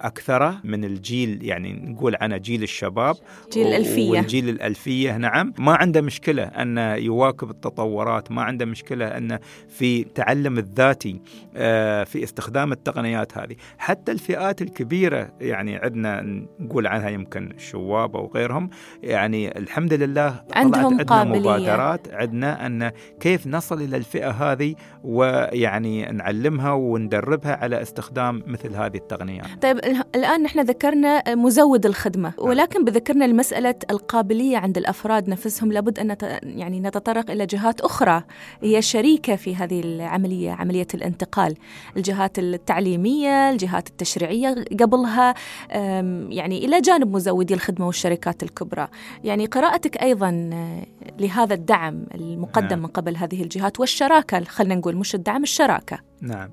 أكثر 0.00 0.54
من 0.64 0.84
الجيل 0.84 1.44
يعني 1.44 1.72
نقول 1.72 2.16
عنه 2.20 2.36
جيل 2.36 2.62
الشباب 2.62 3.16
جيل 3.52 3.66
الألفية. 3.66 4.10
والجيل 4.10 4.48
الألفية 4.48 5.16
نعم. 5.16 5.54
ما 5.58 5.72
عنده 5.72 6.00
مشكلة 6.00 6.42
أن 6.42 6.78
يواكب 6.78 7.50
التطورات 7.50 8.32
ما 8.32 8.42
عنده 8.42 8.64
مشكلة 8.64 9.06
أن 9.06 9.38
في 9.68 10.04
تعلم 10.04 10.58
الذاتي 10.58 11.20
آه، 11.56 12.04
في 12.04 12.24
استخدام 12.24 12.72
التقنيات 12.72 13.38
هذه. 13.38 13.56
حتى 13.78 14.12
الفئات 14.12 14.62
الكبيرة 14.62 15.32
يعني 15.40 15.76
عندنا 15.76 16.44
نقول 16.60 16.86
عنها 16.86 17.08
يمكن 17.08 17.50
الشواب 17.50 18.16
أو 18.16 18.32
غيرهم 18.34 18.70
يعني 19.02 19.58
الحمد 19.58 19.92
لله 19.92 20.44
عندهم 20.52 20.84
عندنا 20.84 21.02
قابلية. 21.02 21.40
مبادرات 21.40 22.14
عندنا 22.14 22.66
أن 22.66 22.90
كيف 23.20 23.46
نصل 23.46 23.82
إلى 23.82 23.96
الفئة 23.96 24.30
هذه 24.30 24.74
ويعني 25.04 26.02
نعلمها 26.04 26.72
وندربها 26.72 27.56
على 27.56 27.82
استخدام 27.82 28.42
مثل 28.46 28.74
هذه 28.74 28.96
التقنيات 29.04 29.62
طيب 29.62 29.78
الآن 30.14 30.42
نحن 30.42 30.60
ذكرنا 30.60 31.34
مزود 31.34 31.86
الخدمة 31.86 32.34
نعم. 32.38 32.48
ولكن 32.48 32.84
بذكرنا 32.84 33.24
المسألة 33.24 33.74
القابلية 33.90 34.58
عند 34.58 34.78
الأفراد 34.78 35.28
نفسهم 35.28 35.72
لابد 35.72 35.98
أن 35.98 36.16
يعني 36.42 36.80
نتطرق 36.80 37.30
إلى 37.30 37.46
جهات 37.46 37.80
أخرى 37.80 38.22
هي 38.62 38.82
شريكة 38.82 39.36
في 39.36 39.56
هذه 39.56 39.80
العملية 39.80 40.50
عملية 40.50 40.86
الانتقال. 40.94 41.54
الجهات 41.96 42.38
التعليمية 42.38 43.50
الجهات 43.50 43.88
التشريعية 43.88 44.64
قبلها 44.80 45.34
يعني 46.28 46.64
إلى 46.64 46.80
جانب 46.80 47.12
مزودي 47.12 47.54
الخدمة 47.54 47.86
والشركات 47.86 48.42
الكبرى. 48.42 48.88
يعني 49.24 49.46
قراءتك 49.46 50.02
أيضا 50.02 50.50
آه، 50.52 50.86
لهذا 51.18 51.54
الدعم 51.54 52.06
المقدم 52.14 52.68
نعم. 52.68 52.78
من 52.78 52.86
قبل 52.86 53.16
هذه 53.16 53.42
الجهات 53.42 53.80
والشراكة 53.80 54.44
خلينا 54.44 54.74
نقول 54.74 54.96
مش 54.96 55.14
الدعم 55.14 55.42
الشراكة. 55.42 55.98
نعم. 56.20 56.50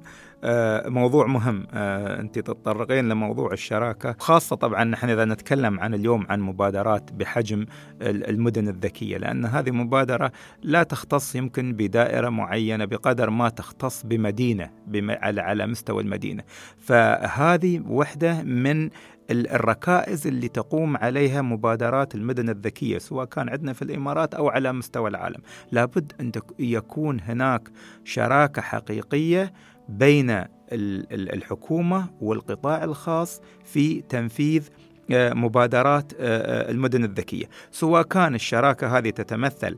موضوع 0.90 1.28
مهم. 1.28 1.68
آه، 1.74 2.20
انت 2.20 2.40
تتطرقين 2.40 3.10
لموضوع 3.10 3.54
الشراكة 3.54 4.16
خاصة 4.20 4.56
طبعا 4.56 4.84
نحن 4.84 5.10
إذا 5.10 5.26
نتكلم 5.26 5.80
عن 5.80 5.94
اليوم 5.94 6.26
عن 6.30 6.42
مبادرات 6.42 7.12
بحجم 7.14 7.66
المدن 8.02 8.68
الذكية 8.68 9.18
لأن 9.18 9.46
هذه 9.46 9.72
مبادرة 9.72 10.32
لا 10.64 10.84
تختص 10.84 11.36
يمكن 11.36 11.74
بدائرة 11.74 12.30
معينة 12.30 12.86
بقدر 12.86 13.30
ما 13.30 13.50
تختص 13.50 14.04
بمدينة 14.06 14.70
على 14.98 15.42
على 15.42 15.68
مستوى 15.68 16.04
المدينة. 16.04 16.44
فهذه 16.78 17.84
وحدة 17.88 18.44
من 18.44 18.90
الركائز 19.32 20.28
اللي 20.28 20.48
تقوم 20.48 20.98
عليها 20.98 21.42
مبادرات 21.42 22.16
المدن 22.16 22.50
الذكية 22.50 22.98
سواء 22.98 23.26
كان 23.26 23.50
عندنا 23.50 23.74
في 23.74 23.82
الإمارات 23.82 24.34
أو 24.34 24.50
على 24.50 24.74
مستوى 24.74 25.10
العالم. 25.10 25.42
لابد 25.72 26.14
أن 26.20 26.32
يكون 26.60 27.20
هناك 27.20 27.70
شراكة 28.04 28.62
حقيقية 28.62 29.54
بين 29.92 30.46
الحكومة 30.72 32.10
والقطاع 32.22 32.84
الخاص 32.84 33.42
في 33.64 34.02
تنفيذ 34.02 34.70
آه، 35.12 35.34
مبادرات 35.34 36.14
آه، 36.14 36.68
آه، 36.68 36.72
المدن 36.72 37.04
الذكية، 37.04 37.46
سواء 37.72 38.04
كان 38.04 38.36
الشراكة 38.36 38.98
هذه 38.98 39.10
تتمثل 39.10 39.78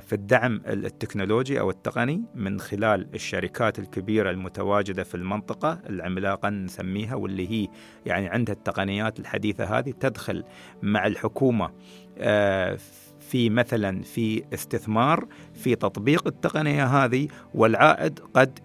في 0.00 0.12
الدعم 0.12 0.62
التكنولوجي 0.66 1.60
أو 1.60 1.70
التقني 1.70 2.22
من 2.34 2.60
خلال 2.60 3.08
الشركات 3.14 3.78
الكبيرة 3.78 4.30
المتواجدة 4.30 5.04
في 5.04 5.14
المنطقة 5.14 5.78
العملاقة 5.88 6.48
نسميها 6.48 7.14
واللي 7.14 7.50
هي 7.50 7.68
يعني 8.06 8.28
عندها 8.28 8.54
التقنيات 8.54 9.20
الحديثة 9.20 9.78
هذه 9.78 9.90
تدخل 10.00 10.44
مع 10.82 11.06
الحكومة 11.06 11.70
في 13.30 13.50
مثلا 13.50 14.02
في 14.02 14.44
استثمار 14.54 15.26
في 15.54 15.74
تطبيق 15.74 16.26
التقنية 16.26 16.86
هذه 16.86 17.28
والعائد 17.54 18.18
قد 18.34 18.58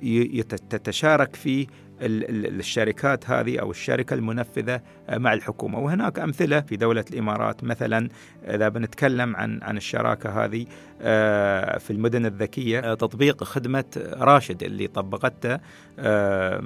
تتشارك 0.70 1.36
فيه 1.36 1.68
الشركات 2.02 3.30
هذه 3.30 3.60
أو 3.60 3.72
الشركة 3.72 4.14
المنفذة 4.14 4.82
مع 5.10 5.34
الحكومة. 5.34 5.80
وهناك 5.80 6.20
أمثلة 6.20 6.62
في 6.62 6.76
دولة 6.76 7.06
الإمارات. 7.12 7.64
مثلا 7.64 8.10
إذا 8.44 8.70
بنتكلم 8.70 9.36
عن 9.36 9.60
عن 9.64 9.78
الشراكة 9.78 10.46
هذه 10.46 10.66
آه، 11.02 11.78
في 11.78 11.92
المدن 11.92 12.26
الذكية 12.26 12.80
آه، 12.80 12.94
تطبيق 12.94 13.44
خدمة 13.44 13.84
راشد 14.14 14.64
اللي 14.64 14.88
طبقته 14.88 15.60
آه، 16.00 16.60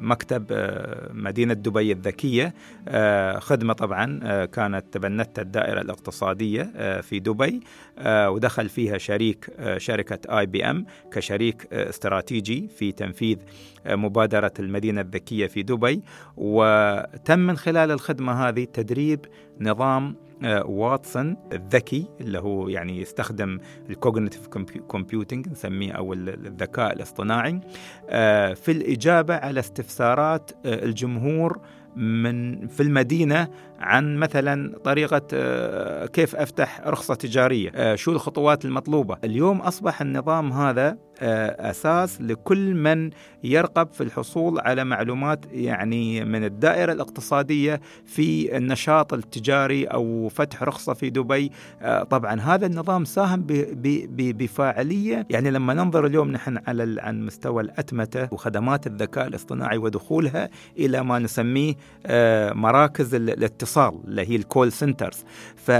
مكتب 0.00 0.46
مدينة 1.10 1.54
دبي 1.54 1.92
الذكية. 1.92 2.54
خدمة 3.38 3.72
طبعا 3.72 4.44
كانت 4.44 4.84
تبنتها 4.92 5.42
الدائرة 5.42 5.80
الاقتصادية 5.80 7.00
في 7.00 7.18
دبي 7.18 7.60
ودخل 8.06 8.68
فيها 8.68 8.98
شريك 8.98 9.50
شركة 9.76 10.38
آي 10.38 10.46
بي 10.46 10.64
إم 10.64 10.86
كشريك 11.12 11.72
استراتيجي 11.72 12.68
في 12.78 12.92
تنفيذ 12.92 13.38
مبادره 14.46 14.64
المدينة 14.64 15.00
الذكية 15.00 15.46
في 15.46 15.62
دبي 15.62 16.02
وتم 16.36 17.38
من 17.38 17.56
خلال 17.56 17.90
الخدمة 17.90 18.48
هذه 18.48 18.64
تدريب 18.64 19.26
نظام 19.60 20.16
واتسون 20.64 21.36
الذكي 21.52 22.06
اللي 22.20 22.38
هو 22.38 22.68
يعني 22.68 23.00
يستخدم 23.00 23.58
ال 23.90 23.96
cognitive 23.96 24.46
computing 24.88 25.48
نسميه 25.48 25.92
أو 25.92 26.12
الذكاء 26.12 26.92
الاصطناعي. 26.92 27.60
في 28.54 28.68
الإجابة 28.68 29.34
على 29.34 29.60
استفسارات 29.60 30.50
الجمهور 30.66 31.60
من 31.96 32.66
في 32.66 32.82
المدينة 32.82 33.48
عن 33.80 34.16
مثلا 34.16 34.78
طريقة 34.84 35.22
آه، 35.32 36.06
كيف 36.06 36.36
أفتح 36.36 36.80
رخصة 36.86 37.14
تجارية. 37.14 37.70
آه، 37.74 37.94
شو 37.94 38.12
الخطوات 38.12 38.64
المطلوبة؟ 38.64 39.16
اليوم 39.24 39.60
أصبح 39.60 40.00
النظام 40.00 40.52
هذا 40.52 40.96
آه، 41.20 41.70
أساس 41.70 42.20
لكل 42.20 42.74
من 42.74 43.10
يرغب 43.44 43.92
في 43.92 44.02
الحصول 44.02 44.60
على 44.60 44.84
معلومات 44.84 45.44
يعني 45.52 46.24
من 46.24 46.44
الدائرة 46.44 46.92
الاقتصادية 46.92 47.80
في 48.04 48.56
النشاط 48.56 49.12
التجاري 49.12 49.84
أو 49.84 50.28
فتح 50.28 50.62
رخصة 50.62 50.94
في 50.94 51.10
دبي. 51.10 51.52
طبعا 52.10 52.40
هذا 52.40 52.66
النظام 52.66 53.04
ساهم 53.04 53.44
بفاعلية. 54.16 55.26
يعني 55.30 55.50
لما 55.50 55.74
ننظر 55.74 56.06
اليوم 56.06 56.32
نحن 56.32 56.58
على 56.66 57.00
عن 57.00 57.26
مستوى 57.26 57.62
الأتمتة 57.62 58.28
وخدمات 58.32 58.86
الذكاء 58.86 59.26
الاصطناعي 59.26 59.78
ودخولها 59.78 60.48
إلى 60.78 61.02
ما 61.02 61.18
نسميه 61.18 61.74
مراكز 62.52 63.14
الاتصال 63.14 63.65
الاتصال 63.66 64.00
اللي 64.04 64.28
هي 64.28 64.36
ال 64.36 64.43
call 64.43 64.72
centers 64.72 65.24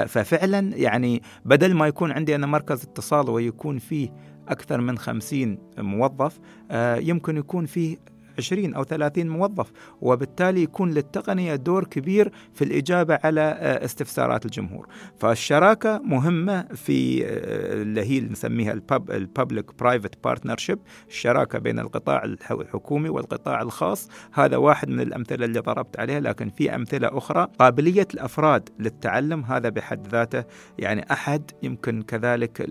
ففعلا 0.06 0.76
يعني 0.76 1.22
بدل 1.44 1.74
ما 1.74 1.86
يكون 1.86 2.12
عندي 2.12 2.34
أنا 2.34 2.46
مركز 2.46 2.82
اتصال 2.82 3.30
ويكون 3.30 3.78
فيه 3.78 4.08
أكثر 4.48 4.80
من 4.80 4.98
خمسين 4.98 5.58
موظف 5.78 6.38
آه، 6.70 6.96
يمكن 6.96 7.36
يكون 7.36 7.66
فيه 7.66 7.96
20 8.38 8.74
أو 8.74 8.84
30 8.84 9.28
موظف 9.28 9.72
وبالتالي 10.00 10.62
يكون 10.62 10.90
للتقنية 10.90 11.56
دور 11.56 11.84
كبير 11.84 12.32
في 12.54 12.64
الإجابة 12.64 13.18
على 13.24 13.40
آه، 13.40 13.84
استفسارات 13.84 14.44
الجمهور. 14.44 14.88
فالشراكة 15.18 16.00
مهمة 16.04 16.62
في 16.62 17.24
آه، 17.24 17.82
اللي 17.82 18.00
هي 18.00 18.20
نسميها 18.20 18.72
ال 18.92 19.05
public 19.05 19.78
private 19.78 20.24
partnership 20.24 20.78
الشراكة 21.08 21.58
بين 21.58 21.78
القطاع 21.78 22.24
الحكومي 22.50 23.08
والقطاع 23.08 23.62
الخاص. 23.62 24.08
هذا 24.32 24.56
واحد 24.56 24.88
من 24.88 25.00
الأمثلة 25.00 25.44
اللي 25.44 25.60
ضربت 25.60 26.00
عليها 26.00 26.20
لكن 26.20 26.50
في 26.50 26.74
أمثلة 26.74 27.18
أخرى. 27.18 27.48
قابلية 27.58 28.08
الأفراد 28.14 28.68
للتعلم 28.78 29.44
هذا 29.44 29.68
بحد 29.68 30.08
ذاته 30.08 30.44
يعني 30.78 31.12
أحد 31.12 31.50
يمكن 31.62 32.02
كذلك 32.02 32.64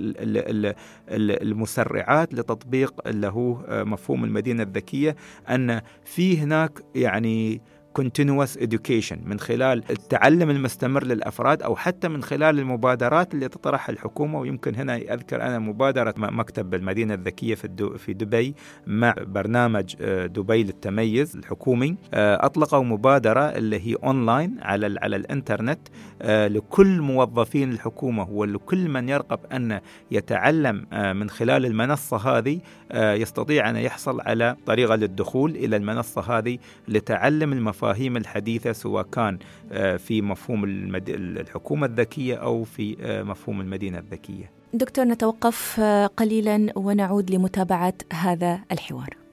المسرعات 1.42 2.34
لتطبيق 2.34 3.08
اللي 3.08 3.28
هو 3.28 3.62
آه، 3.68 3.84
مفهوم 3.84 4.24
المدينة 4.24 4.64
الذكية. 4.64 5.16
أن 5.56 5.82
في 6.06 6.40
هناك 6.40 6.80
يعني 6.96 7.62
continuous 8.00 8.58
education 8.58 9.18
من 9.25 9.40
خلال 9.40 9.84
التعلم 9.90 10.50
المستمر 10.50 11.04
للأفراد 11.04 11.62
أو 11.62 11.75
حتى 11.75 12.08
من 12.08 12.24
خلال 12.24 12.60
المبادرات 12.60 13.34
اللي 13.34 13.48
تطرحها 13.48 13.94
الحكومة. 13.94 14.40
ويمكن 14.40 14.75
هنا 14.75 14.96
أذكر 14.96 15.42
أنا 15.42 15.60
مبادرة 15.60 16.14
مكتب 16.18 16.74
المدينة 16.74 17.14
الذكية 17.14 17.56
في 17.56 17.92
في 17.98 18.14
دبي 18.14 18.56
مع 18.88 19.16
برنامج 19.20 19.96
آه، 20.02 20.25
دبي 20.25 20.64
للتميز 20.64 21.36
الحكومي. 21.36 21.96
آه، 22.14 22.46
أطلقوا 22.46 22.84
مبادرة 22.84 23.42
اللي 23.42 23.80
هي 23.80 23.96
اونلاين 24.04 24.58
على 24.62 25.00
على 25.02 25.16
الإنترنت. 25.16 25.80
آه، 26.22 26.48
لكل 26.48 27.02
موظفين 27.02 27.72
الحكومة 27.72 28.30
ولكل 28.30 28.90
من 28.90 29.10
يرغب 29.10 29.40
أن 29.52 29.80
يتعلم 30.12 30.86
من 30.92 31.30
خلال 31.30 31.66
المنصة 31.66 32.18
هذه 32.18 32.60
يستطيع 32.94 33.70
أن 33.70 33.75
يحصل 33.75 34.22
على 34.22 34.56
طريقة 34.66 34.96
للدخول 34.96 35.52
إلى 35.52 35.75
المنصة 35.75 36.38
هذه 36.38 36.58
لتعلم 36.88 37.54
المفاهيم 37.54 37.85
المفاهيم 37.86 38.18
الحديثة 38.18 38.72
سواء 38.72 39.04
كان 39.04 39.39
آه، 39.72 39.98
في 39.98 40.22
مفهوم 40.22 40.63
الحكومة 41.08 41.86
الذكية 41.86 42.36
أو 42.36 42.63
في 42.63 42.98
آه، 43.01 43.24
مفهوم 43.24 43.62
المدينة 43.62 43.98
الذكية. 44.00 44.51
دكتور 44.74 45.06
نتوقف 45.06 45.80
آه، 45.80 46.08
قليلا 46.08 46.74
ونعود 46.75 47.32
لمتابعة 47.32 47.94
هذا 48.13 48.60
الحوار. 48.72 49.25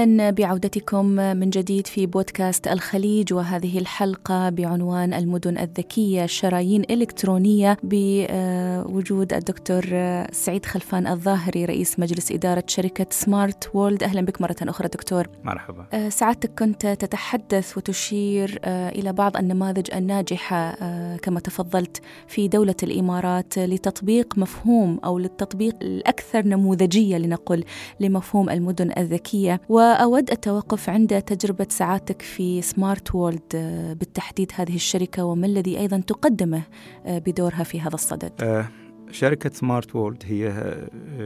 أهلا 0.00 0.30
بعودتكم 0.30 1.06
من 1.06 1.50
جديد 1.50 1.86
في 1.86 2.06
بودكاست 2.06 2.68
الخليج 2.68 3.32
وهذه 3.32 3.78
الحلقة 3.78 4.50
بعنوان 4.50 5.14
المدن 5.14 5.58
الذكية 5.58 6.26
شرايين 6.26 6.82
إلكترونية 6.90 7.76
بوجود 7.82 9.32
الدكتور 9.32 9.84
سعيد 10.32 10.66
خلفان 10.66 11.06
الظاهري 11.06 11.64
رئيس 11.64 11.98
مجلس 11.98 12.32
إدارة 12.32 12.64
شركة 12.66 13.06
سمارت 13.10 13.70
وورلد 13.74 14.02
أهلا 14.02 14.20
بك 14.20 14.40
مرة 14.40 14.56
أخرى 14.62 14.88
دكتور. 14.88 15.28
مرحبا. 15.44 15.86
آه، 15.92 16.08
سعادتك 16.08 16.50
كنت 16.58 16.86
تتحدث 16.86 17.76
وتشير 17.78 18.60
آه، 18.64 18.88
إلى 18.88 19.12
بعض 19.12 19.36
النماذج 19.36 19.94
الناجحة 19.94 20.56
آه، 20.56 21.16
كما 21.16 21.40
تفضلت 21.40 22.00
في 22.28 22.48
دولة 22.48 22.76
الإمارات 22.82 23.58
لتطبيق 23.58 24.38
مفهوم 24.38 25.00
أو 25.04 25.18
للتطبيق 25.18 25.74
الأكثر 25.82 26.46
نموذجية 26.46 27.18
لنقل 27.18 27.64
لمفهوم 28.00 28.50
المدن 28.50 28.90
الذكية. 28.98 29.60
وأود 29.86 30.30
التوقف 30.30 30.88
عند 30.88 31.22
تجربة 31.22 31.66
سعادتك 31.70 32.22
في 32.22 32.62
سمارت 32.62 33.14
آه، 33.54 33.92
بالتحديد 33.92 34.52
هذه 34.54 34.74
الشركة 34.74 35.24
وما 35.24 35.46
الذي 35.46 35.78
أيضا 35.78 36.02
تقدمه 36.06 36.62
آه، 37.06 37.18
بدورها 37.18 37.64
في 37.64 37.80
هذا 37.80 37.94
الصدد؟ 37.94 38.32
آه، 38.40 38.68
شركة 39.16 39.50
سمارت 39.50 39.96
وورلد 39.96 40.22
هي 40.26 40.74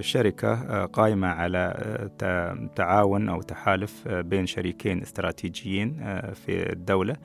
شركة 0.01 0.85
قائمة 0.85 1.29
على 1.29 2.11
تعاون 2.77 3.29
أو 3.29 3.43
تحالف 3.43 4.09
بين 4.09 4.47
شريكين 4.47 5.03
استراتيجيين 5.03 5.97
في 6.47 6.73
الدولة. 6.73 7.17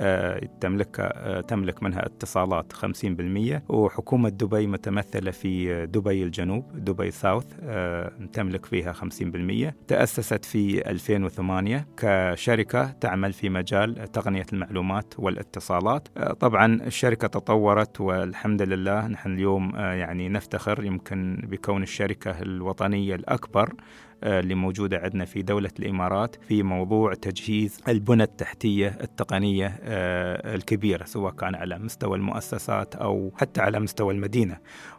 آه، 0.00 0.40
تملك 0.60 1.00
آه، 1.00 1.40
تملك 1.40 1.82
منها 1.82 2.06
اتصالات 2.06 2.72
50% 2.72 3.62
وحكومة 3.68 4.28
دبي 4.28 4.66
متمثلة 4.66 5.30
في 5.30 5.86
دبي 5.86 6.22
الجنوب 6.22 6.64
دبي 6.74 7.10
ساوث 7.10 7.46
آه، 7.62 8.12
تملك 8.32 8.66
فيها 8.66 8.92
50% 8.92 9.74
تأسست 9.88 10.44
في 10.44 10.90
2008 10.90 11.86
كشركة 11.96 12.90
تعمل 12.90 13.32
في 13.32 13.48
مجال 13.48 14.12
تقنية 14.12 14.46
المعلومات 14.52 15.14
والاتصالات. 15.18 16.08
طبعا 16.40 16.74
الشركة 16.86 17.28
تطورت 17.28 18.00
والحمد 18.00 18.62
لله 18.62 19.06
نحن 19.06 19.34
اليوم 19.34 19.72
يعني 19.76 20.07
نفتخر 20.14 20.84
يمكن 20.84 21.40
بكون 21.44 21.82
الشركة 21.82 22.42
الوطنية 22.42 23.14
الأكبر 23.14 23.74
اللي 24.22 24.54
موجودة 24.54 24.98
عندنا 24.98 25.24
في 25.24 25.42
دولة 25.42 25.70
الإمارات 25.78 26.36
في 26.48 26.62
موضوع 26.62 27.14
تجهيز 27.14 27.80
البنى 27.88 28.22
التحتية 28.22 28.98
التقنية 29.02 29.80
آه، 29.82 30.54
الكبيرة 30.54 31.04
سواء 31.04 31.32
كان 31.32 31.54
على 31.54 31.78
مستوى 31.78 32.16
المؤسسات 32.16 32.94
أو 32.94 33.32
حتى 33.36 33.60
على 33.60 33.80
مستوى 33.80 34.14
المدينة. 34.14 34.56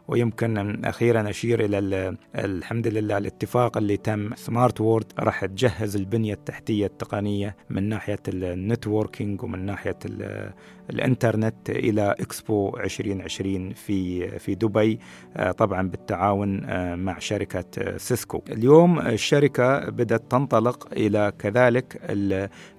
ويمكن 0.08 0.84
أخيرا 0.84 1.30
أشير 1.30 1.64
إلى 1.64 2.16
الحمد 2.34 2.86
لله 2.86 3.18
الاتفاق 3.18 3.76
اللي 3.76 3.96
تم. 3.96 4.34
Smart 4.34 4.80
World 4.80 5.12
راح 5.18 5.44
تجهز 5.44 5.96
البنية 5.96 6.34
التحتية 6.34 6.86
التقنية 6.86 7.56
من 7.70 7.88
ناحية 7.88 8.18
ال 8.28 8.38
networking 8.38 9.42
ومن 9.42 9.66
ناحية 9.66 9.98
الإنترنت 10.90 11.70
إلى 11.70 12.14
إكسبو 12.20 12.76
2020 12.76 13.72
في 13.72 14.28
في 14.38 14.54
دبي. 14.54 14.98
آه، 15.36 15.52
طبعا 15.52 15.88
بالتعاون 15.88 16.60
مع 16.94 17.18
شركة 17.18 17.96
سيسكو. 17.96 18.42
اليوم 18.48 19.09
الشركة 19.10 19.90
بدأت 19.90 20.22
تنطلق 20.30 20.88
إلى 20.92 21.32
كذلك 21.38 22.00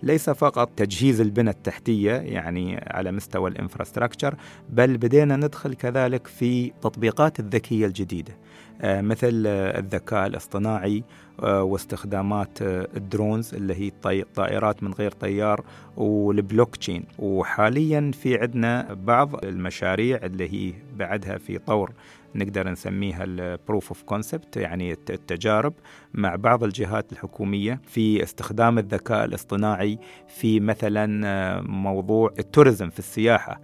ليس 0.04 0.30
فقط 0.30 0.70
تجهيز 0.76 1.22
البنى 1.22 1.50
التحتية 1.50 2.12
يعني 2.12 2.84
على 2.88 3.12
مستوى 3.12 3.50
ال 3.50 3.56
infrastructure 3.56 4.36
بل 4.70 4.98
بدينا 4.98 5.36
ندخل 5.36 5.74
كذلك 5.74 6.28
في 6.28 6.72
تطبيقات 6.82 7.40
الذكية 7.40 7.86
الجديدة 7.86 8.34
آه، 8.82 9.02
مثل 9.02 9.44
الذكاء 9.48 10.28
الاصطناعي 10.28 11.04
آه، 11.44 11.64
واستخدامات 11.64 12.62
آه، 12.62 12.88
ال 12.98 13.06
drones 13.06 13.56
اللي 13.56 13.76
هي 13.76 14.24
طائرات 14.36 14.84
من 14.84 14.94
غير 14.94 15.12
طيار 15.12 15.64
والبلوك 15.98 16.76
تشين 16.76 17.04
وحاليا 17.20 18.12
في 18.22 18.38
عندنا 18.38 18.94
بعض 18.94 19.46
المشاريع 19.46 20.20
اللي 20.24 20.54
هي 20.54 20.74
بعدها 20.98 21.38
في 21.38 21.58
طور 21.58 21.92
نقدر 22.36 22.70
نسميها 22.70 23.24
ال 23.24 23.35
proof 23.35 23.88
of 23.88 24.04
concept 24.04 24.58
يعني 24.58 24.92
التجارب 24.92 25.74
مع 26.14 26.36
بعض 26.36 26.64
الجهات 26.64 27.12
الحكومية 27.12 27.82
في 27.88 28.24
استخدام 28.24 28.78
الذكاء 28.78 29.26
الاصطناعي 29.26 30.00
في 30.28 30.60
مثلا 30.60 31.62
موضوع 31.62 32.34
ال 32.40 32.46
tourism 32.46 32.90
في 32.90 33.00
السياحة 33.00 33.62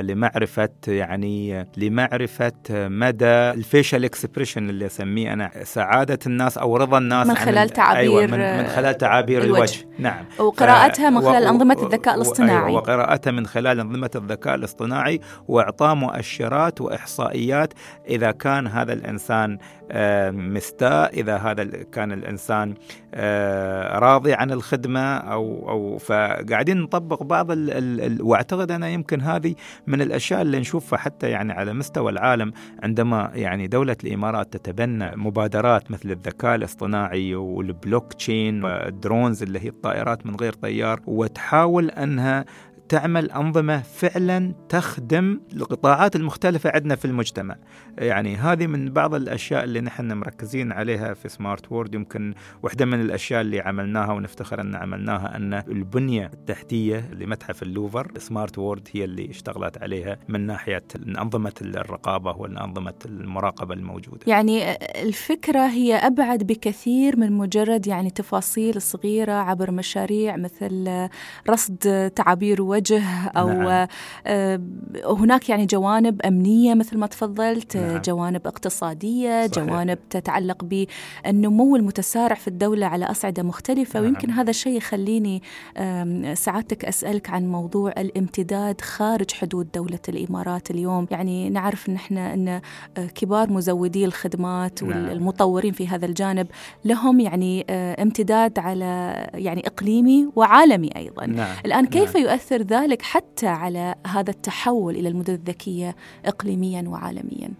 لمعرفة 0.00 0.68
يعني 0.88 1.66
لمعرفة 1.76 2.52
مدى 2.70 3.24
ال 3.26 3.37
facial 3.37 4.04
expression 4.04 4.70
اللي 4.70 4.86
أسميه 4.86 5.32
أنا. 5.32 5.50
سعادة 5.64 6.18
الناس 6.26 6.58
أو 6.58 6.76
رضا 6.76 6.98
الناس 6.98 7.26
من 7.26 7.34
خلال 7.34 7.68
تعابير 7.68 8.00
أيوة 8.00 8.26
من, 8.26 8.58
من 8.58 8.66
خلال 8.66 8.98
تعابير 8.98 9.44
الوجه, 9.44 9.56
الوجه. 9.58 9.86
نعم. 9.98 10.24
وقراءتها 10.38 11.10
من 11.10 11.20
خلال 11.20 11.46
أنظمة 11.50 11.82
الذكاء 11.82 12.14
الاصطناعي. 12.14 12.66
أيوة 12.66 12.72
وقراءتها 12.72 13.30
من 13.30 13.46
خلال 13.46 13.80
أنظمة 13.80 14.10
الذكاء 14.14 14.54
الاصطناعي 14.54 15.20
وإعطاء 15.48 15.94
مؤشرات 15.94 16.80
وإحصائيات 16.80 17.72
إذا 18.08 18.30
كان 18.30 18.66
هذا 18.66 18.92
الإنسان 18.92 19.58
آه، 19.92 20.30
مستاء 20.30 21.20
إذا 21.20 21.36
هذا 21.36 21.64
كان 21.64 22.12
الإنسان 22.12 22.74
آه، 23.14 23.98
راضي 23.98 24.32
عن 24.32 24.52
الخدمة 24.52 25.16
أو 25.16 25.68
أو 25.68 25.98
فقاعدين 25.98 26.76
نطبق 26.80 27.22
بعض 27.22 27.50
ال 27.50 27.70
ال 28.00 28.22
وأعتقد 28.22 28.70
أنا 28.70 28.88
يمكن 28.88 29.20
هذه 29.20 29.54
من 29.86 30.02
الأشياء 30.02 30.42
اللي 30.42 30.60
نشوفها 30.60 30.98
حتى 30.98 31.30
يعني 31.30 31.52
على 31.52 31.72
مستوى 31.72 32.12
العالم 32.12 32.52
عندما 32.82 33.30
يعني 33.34 33.66
دولة 33.66 33.96
الإمارات 34.04 34.56
تتبنى 34.56 35.16
مبادرات 35.16 35.90
مثل 35.90 36.10
الذكاء 36.10 36.54
الاصطناعي 36.54 37.34
وال 37.34 38.12
blockchain 38.12 38.64
وال 38.64 38.83
drones 38.83 39.42
اللي 39.42 39.58
هي 39.58 39.68
الطائرات 39.68 40.26
من 40.26 40.36
غير 40.36 40.52
طيار 40.52 41.00
وتحاول 41.40 41.90
أنها 41.90 42.44
تعمل 42.90 43.30
أنظمة 43.30 43.82
فعلا 43.82 44.54
تخدم 44.68 45.40
القطاعات 45.56 46.16
المختلفة 46.16 46.70
عندنا 46.74 46.96
في 46.96 47.04
المجتمع. 47.04 47.56
يعني 47.98 48.36
هذه 48.36 48.66
من 48.66 48.90
بعض 48.90 49.14
الأشياء 49.14 49.64
اللي 49.64 49.80
نحن 49.80 50.12
مركزين 50.12 50.72
عليها 50.72 51.14
في 51.14 51.28
Smart 51.28 51.72
World 51.72 51.94
يمكن 51.94 52.34
واحدة 52.62 52.84
من 52.84 53.00
الأشياء 53.00 53.40
اللي 53.40 53.60
عملناها 53.60 54.12
ونفتخر 54.12 54.60
أن 54.60 54.74
عملناها 54.74 55.36
أن 55.36 55.54
البنية 55.54 56.30
التحتية 56.34 57.10
لمتحف 57.12 57.62
اللوفر 57.62 58.12
Smart 58.18 58.58
World 58.58 58.88
هي 58.92 59.04
اللي 59.04 59.30
اشتغلت 59.30 59.82
عليها 59.82 60.18
من 60.28 60.46
ناحية 60.46 60.84
أنظمة 61.06 61.54
الرقابة 61.62 62.30
والأنظمة 62.30 62.94
المراقبة 63.06 63.74
الموجودة. 63.74 64.20
يعني 64.26 64.72
الفكرة 65.02 65.66
هي 65.66 65.94
أبعد 65.94 66.42
بكثير 66.42 67.16
من 67.16 67.32
مجرد 67.32 67.86
يعني 67.86 68.10
تفاصيل 68.10 68.82
صغيرة 68.82 69.32
عبر 69.32 69.70
مشاريع 69.70 70.36
مثل 70.36 71.08
رصد 71.50 72.10
تعابير 72.16 72.62
وجه 72.62 72.79
وجه 72.80 73.02
أو 73.36 73.48
نعم. 73.48 73.86
آه، 74.26 74.60
هناك 75.06 75.48
يعني 75.48 75.66
جوانب 75.66 76.22
أمنية 76.22 76.74
مثل 76.74 76.98
ما 76.98 77.06
تفضلت 77.06 77.76
نعم. 77.76 77.98
جوانب 77.98 78.46
اقتصادية 78.46 79.46
صحيح. 79.46 79.64
جوانب 79.64 79.98
تتعلق 80.10 80.64
بالنمو 80.64 81.76
المتسارع 81.76 82.34
في 82.34 82.48
الدولة 82.48 82.86
على 82.86 83.04
أصعدة 83.04 83.42
مختلفة 83.42 84.00
نعم. 84.00 84.04
ويمكن 84.08 84.30
هذا 84.30 84.50
الشيء 84.50 84.76
يخليني 84.76 85.42
سعادتك 86.34 86.84
أسألك 86.84 87.30
عن 87.30 87.48
موضوع 87.48 87.92
الامتداد 87.98 88.80
خارج 88.80 89.32
حدود 89.32 89.68
دولة 89.74 89.98
الإمارات 90.08 90.70
اليوم 90.70 91.06
يعني 91.10 91.50
نعرف 91.50 91.88
ان 91.88 91.94
إحنا 91.94 92.34
أن 92.34 92.48
آه، 92.48 92.60
كبار 93.14 93.50
مزودي 93.50 94.04
الخدمات 94.04 94.82
نعم. 94.82 95.08
والمطورين 95.08 95.72
في 95.72 95.88
هذا 95.88 96.06
الجانب 96.06 96.46
لهم 96.84 97.20
يعني 97.20 97.66
آه، 97.70 98.02
امتداد 98.02 98.58
على 98.58 98.90
يعني 99.34 99.66
إقليمي 99.66 100.28
وعالمي 100.36 100.90
أيضا 100.96 101.26
نعم. 101.26 101.56
الآن 101.66 101.86
كيف 101.86 102.16
نعم. 102.16 102.26
يؤثر 102.26 102.62
ذلك 102.70 103.02
حتى 103.02 103.46
على 103.46 103.94
هذا 104.06 104.30
التحول 104.30 104.96
إلى 104.96 105.08
المدن 105.08 105.34
الذكية 105.34 105.96
اقليميا 106.24 106.84
وعالميا. 106.88 107.50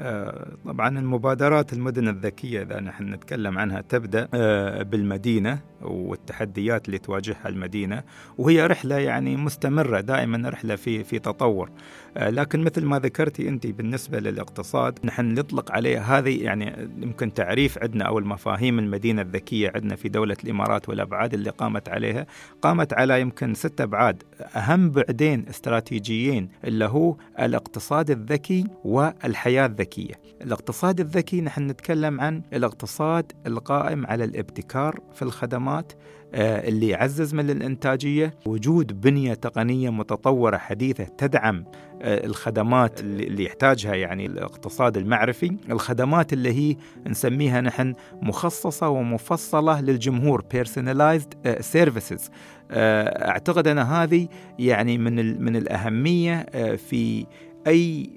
آه، 0.00 0.48
طبعا 0.64 0.98
المبادرات 0.98 1.72
المدن 1.72 2.08
الذكية 2.08 2.62
إذا 2.62 2.80
نحن 2.80 3.14
نتكلم 3.14 3.58
عنها 3.58 3.80
تبدأ 3.80 4.28
آه، 4.34 4.82
بالمدينة 4.82 5.58
والتحديات 5.82 6.86
اللي 6.86 6.98
تواجهها 6.98 7.48
المدينة 7.48 8.02
وهي 8.38 8.66
رحلة 8.66 8.98
يعني 8.98 9.36
مستمرة 9.36 10.00
دائما 10.00 10.48
رحلة 10.48 10.76
في 10.76 11.04
في 11.04 11.18
تطور. 11.18 11.70
لكن 12.18 12.64
مثل 12.64 12.84
ما 12.84 12.98
ذكرتي 12.98 13.48
أنت 13.48 13.66
بالنسبة 13.66 14.18
للاقتصاد 14.20 14.98
نحن 15.04 15.34
نطلق 15.34 15.72
عليه 15.72 16.18
هذه 16.18 16.42
يعني 16.42 16.88
يمكن 17.02 17.34
تعريف 17.34 17.78
عندنا 17.78 18.04
أو 18.04 18.18
المفاهيم 18.18 18.78
المدينة 18.78 19.22
الذكية 19.22 19.72
عندنا 19.74 19.96
في 19.96 20.08
دولة 20.08 20.36
الإمارات 20.44 20.88
والأبعاد 20.88 21.34
اللي 21.34 21.50
قامت 21.50 21.88
عليها. 21.88 22.26
قامت 22.62 22.92
على 22.92 23.20
يمكن 23.20 23.54
ست 23.54 23.80
أبعاد 23.80 24.22
أهم 24.56 24.90
بعدين 24.90 25.48
استراتيجيين 25.48 26.48
اللي 26.64 26.84
هو 26.84 27.16
الاقتصاد 27.40 28.10
الذكي 28.10 28.64
والحياة 28.84 29.66
الذكية. 29.66 30.14
الاقتصاد 30.42 31.00
الذكي 31.00 31.40
نحن 31.40 31.66
نتكلم 31.66 32.20
عن 32.20 32.42
الاقتصاد 32.52 33.32
القائم 33.46 34.06
على 34.06 34.24
الابتكار 34.24 35.00
في 35.14 35.22
الخدمات 35.22 35.92
اللي 36.34 36.88
يعزز 36.88 37.34
من 37.34 37.50
الإنتاجية. 37.50 38.34
وجود 38.46 39.00
بنية 39.00 39.34
تقنية 39.34 39.90
متطورة 39.90 40.56
حديثة 40.56 41.04
تدعم 41.04 41.64
آه، 42.02 42.26
الخدمات 42.26 43.00
اللي 43.00 43.44
يحتاجها 43.44 43.94
يعني 43.94 44.26
الاقتصاد 44.26 44.96
المعرفي. 44.96 45.56
الخدمات 45.70 46.32
اللي 46.32 46.52
هي 46.52 46.76
نسميها 47.06 47.60
نحن 47.60 47.94
مخصصة 48.22 48.88
ومفصلة 48.88 49.80
للجمهور 49.80 50.44
personalized 50.54 51.36
آه، 51.46 51.60
services. 51.60 52.30
أعتقد 52.70 53.68
أن 53.68 53.78
هذه 53.78 54.28
يعني 54.58 54.98
من 54.98 55.42
من 55.44 55.56
الأهمية 55.56 56.46
في 56.76 57.26
أي 57.66 58.10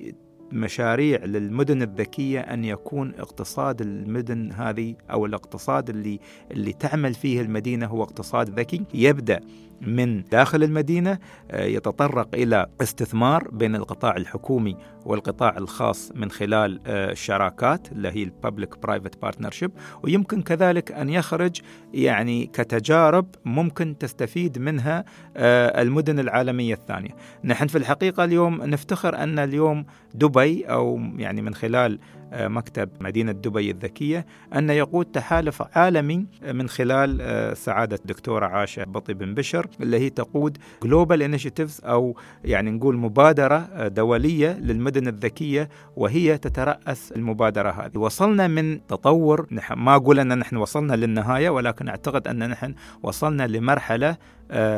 مشاريع 0.54 1.26
للمدن 1.26 1.82
الذكية 1.82 2.40
أن 2.40 2.66
يكون 2.66 3.14
اقتصاد 3.20 3.82
المدن 3.82 4.52
هذه 4.52 4.96
أو 5.12 5.26
الاقتصاد 5.26 5.90
اللي 5.90 6.20
اللي 6.52 6.74
تعمل 6.74 7.14
فيه 7.14 7.42
المدينة 7.42 7.86
هو 7.88 8.04
اقتصاد 8.04 8.60
ذكي. 8.60 8.82
يبدأ 8.94 9.40
من 9.82 10.24
داخل 10.24 10.64
المدينة 10.64 11.20
آه، 11.52 11.66
يتطرق 11.66 12.28
إلى 12.34 12.68
استثمار 12.82 13.48
بين 13.52 13.76
القطاع 13.76 14.18
الحكومي 14.18 14.78
والقطاع 15.06 15.58
الخاص 15.58 16.12
من 16.16 16.32
خلال 16.32 16.80
آه، 16.88 17.12
الشراكات 17.12 17.92
اللي 17.92 18.10
هي 18.10 18.24
ال 18.24 18.32
public 18.32 18.80
private 18.80 19.22
partnership 19.22 19.72
ويمكن 20.04 20.42
كذلك 20.42 20.92
أن 20.92 21.10
يخرج 21.10 21.62
يعني 21.94 22.46
كتجارب 22.46 23.26
ممكن 23.46 23.98
تستفيد 23.98 24.60
منها 24.60 25.06
آه، 25.38 25.82
المدن 25.82 26.20
العالمية 26.20 26.74
الثانية. 26.74 27.16
نحن 27.44 27.68
في 27.68 27.78
الحقيقة 27.78 28.24
اليوم 28.24 28.64
نفتخر 28.64 29.16
أن 29.16 29.40
اليوم 29.40 29.86
دبي 30.14 30.64
أو 30.66 31.00
يعني 31.18 31.42
من 31.42 31.54
خلال 31.54 31.94
آه، 31.94 32.21
مكتب 32.34 32.90
مدينة 33.02 33.32
دبي 33.32 33.72
الذكية 33.72 34.26
أن 34.56 34.70
يقود 34.70 35.06
تحالف 35.06 35.64
عالمي 35.78 36.26
من 36.54 36.70
خلال 36.70 37.18
آه، 37.22 37.54
سعادة 37.54 37.96
الدكتورة 37.96 38.46
عائشة 38.46 38.84
بطي 38.84 39.14
بن 39.14 39.34
بشر 39.34 39.68
اللي 39.82 40.00
هي 40.00 40.10
تقود 40.10 40.58
global 40.84 41.22
initiatives 41.22 41.82
أو 41.84 42.18
يعني 42.44 42.72
نقول 42.72 42.98
مبادرة 42.98 43.56
آه، 43.56 43.88
دولية 43.88 44.60
للمدن 44.60 45.08
الذكية 45.08 45.70
وهي 45.96 46.38
تترأس 46.38 47.12
المبادرة 47.12 47.70
هذه. 47.70 47.98
وصلنا 47.98 48.48
من 48.48 48.88
تطور 48.88 49.48
ما 49.76 49.96
أقول 49.96 50.20
أن 50.20 50.38
نحن 50.38 50.58
وصلنا 50.58 50.94
للنهاية 50.94 51.50
ولكن 51.50 51.88
أعتقد 51.88 52.28
أن 52.28 52.50
نحن 52.50 52.76
وصلنا 53.04 53.48
لمرحلة 53.48 54.18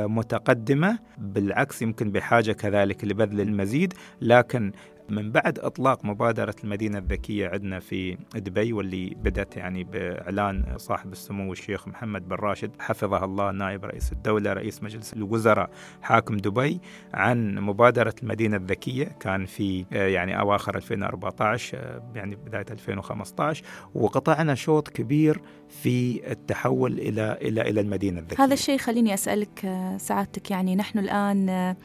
متقدمة 0.05 0.99
بالعكس 1.17 1.81
يمكن 1.81 2.11
بحاجة 2.11 2.51
كذلك 2.51 3.05
لبذل 3.05 3.41
المزيد 3.41 3.93
لكن 4.21 4.71
من 5.15 5.31
بعد 5.31 5.59
إطلاق 5.59 6.05
مبادرة 6.05 6.55
المدينة 6.63 6.97
الذكية 6.97 7.49
عندنا 7.49 7.79
في 7.79 8.17
دبي 8.35 8.73
واللي 8.73 9.09
بدأت 9.09 9.57
يعني 9.57 9.83
بإعلان 9.83 10.65
صاحب 10.77 11.11
السمو 11.11 11.51
الشيخ 11.51 11.87
محمد 11.87 12.29
بن 12.29 12.35
راشد 12.35 12.71
حفظه 12.79 13.25
الله 13.25 13.51
نائب 13.51 13.85
رئيس 13.85 14.11
الدولة 14.11 14.53
رئيس 14.53 14.83
مجلس 14.83 15.13
الوزراء 15.13 15.69
حاكم 16.01 16.37
دبي 16.37 16.79
عن 17.13 17.55
مبادرة 17.55 18.15
المدينة 18.23 18.57
الذكية. 18.57 19.05
كان 19.19 19.45
في 19.45 19.85
يعني 19.91 20.39
أواخر 20.39 20.75
2014 20.75 22.01
يعني 22.15 22.35
بداية 22.35 22.65
2015 22.71 23.65
وقطعنا 23.95 24.55
شوط 24.55 24.87
كبير 24.87 25.41
في 25.69 26.31
التحول 26.31 26.99
إلى 26.99 27.37
إلى 27.41 27.61
إلى 27.61 27.81
المدينة 27.81 28.19
الذكية. 28.19 28.43
هذا 28.43 28.53
الشيء 28.53 28.77
خليني 28.77 29.13
أسألك 29.13 29.59
سعادتك 29.97 30.51
يعني 30.51 30.75
نحن 30.75 30.99
الآن 30.99 31.75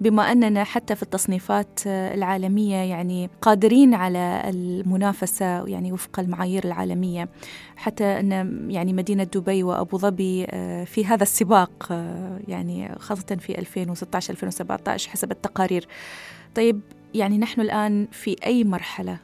بما 0.00 0.32
أننا 0.32 0.64
حتى 0.64 0.94
في 0.94 1.02
التصنيفات 1.02 1.80
العالمية 1.86 2.76
يعني 2.76 3.30
قادرين 3.42 3.94
على 3.94 4.42
المنافسة 4.44 5.66
يعني 5.66 5.92
وفق 5.92 6.20
المعايير 6.20 6.64
العالمية. 6.64 7.28
حتى 7.76 8.04
أن 8.04 8.30
يعني 8.70 8.92
مدينة 8.92 9.24
دبي 9.24 9.62
وأبو 9.62 9.98
ظبي 9.98 10.46
آه، 10.50 10.84
في 10.84 11.06
هذا 11.06 11.22
السباق 11.22 11.88
آه، 11.90 12.40
يعني 12.48 12.94
خاصة 12.98 13.36
في 13.40 13.58
2016 13.58 14.30
2017 14.30 15.10
حسب 15.10 15.30
التقارير. 15.30 15.88
طيب 16.54 16.80
يعني 17.14 17.38
نحن 17.38 17.60
الآن 17.60 18.06
في 18.12 18.36
أي 18.46 18.64
مرحلة 18.64 19.12
آه، 19.12 19.18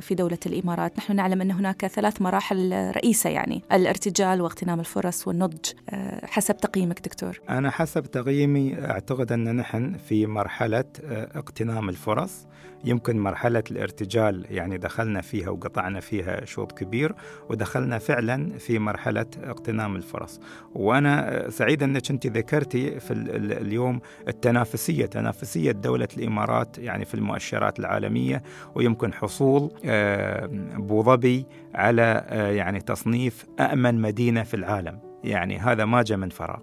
في 0.00 0.14
دولة 0.14 0.38
الإمارات. 0.46 0.98
نحن 0.98 1.16
نعلم 1.16 1.40
أن 1.40 1.50
هناك 1.50 1.86
ثلاث 1.86 2.22
مراحل 2.22 2.92
رئيسة 2.96 3.30
يعني 3.30 3.62
الارتجال 3.72 4.40
واغتنام 4.40 4.80
الفرص 4.80 5.28
والنضج. 5.28 5.72
آه، 5.90 6.26
حسب 6.26 6.56
تقييمك 6.56 7.00
دكتور. 7.00 7.40
أنا 7.48 7.70
حسب 7.70 8.02
تقييمي 8.02 8.84
أعتقد 8.84 9.32
أن 9.32 9.56
نحن 9.56 9.96
في 10.08 10.26
مرحلة 10.26 10.84
آه، 11.04 11.28
اغتنام 11.36 11.88
الفرص. 11.88 12.46
يمكن 12.84 13.18
مرحلة 13.18 13.62
الارتجال 13.70 14.46
يعني 14.50 14.78
دخلنا 14.78 15.20
فيها 15.20 15.50
وقطعنا 15.50 16.00
فيها 16.00 16.44
شوط 16.44 16.72
كبير 16.72 17.14
ودخلنا 17.50 17.98
فعلا 17.98 18.58
في 18.58 18.78
مرحلة 18.78 19.26
اغتنام 19.44 19.96
الفرص. 19.96 20.40
وأنا 20.74 21.46
سعيد 21.50 21.82
أنك 21.82 22.10
أنت 22.10 22.26
ذكرتي 22.26 23.00
في 23.00 23.12
اليوم 23.12 24.00
التنافسية 24.28 25.06
تنافسية 25.06 25.72
دولة 25.72 26.08
الإمارات 26.16 26.78
يعني 26.78 27.04
في 27.04 27.14
المؤشرات 27.14 27.78
العالمية 27.78 28.42
ويمكن 28.74 29.12
حصول 29.12 29.70
آه، 29.84 30.44
أبو 30.76 31.02
ظبي 31.02 31.46
على 31.74 32.24
آه، 32.28 32.50
يعني 32.50 32.80
تصنيف 32.80 33.46
أأمن 33.60 34.00
مدينة 34.00 34.42
في 34.42 34.54
العالم. 34.54 34.98
يعني 35.24 35.58
هذا 35.58 35.84
ما 35.84 36.02
جاء 36.02 36.18
من 36.18 36.28
فراغ. 36.28 36.60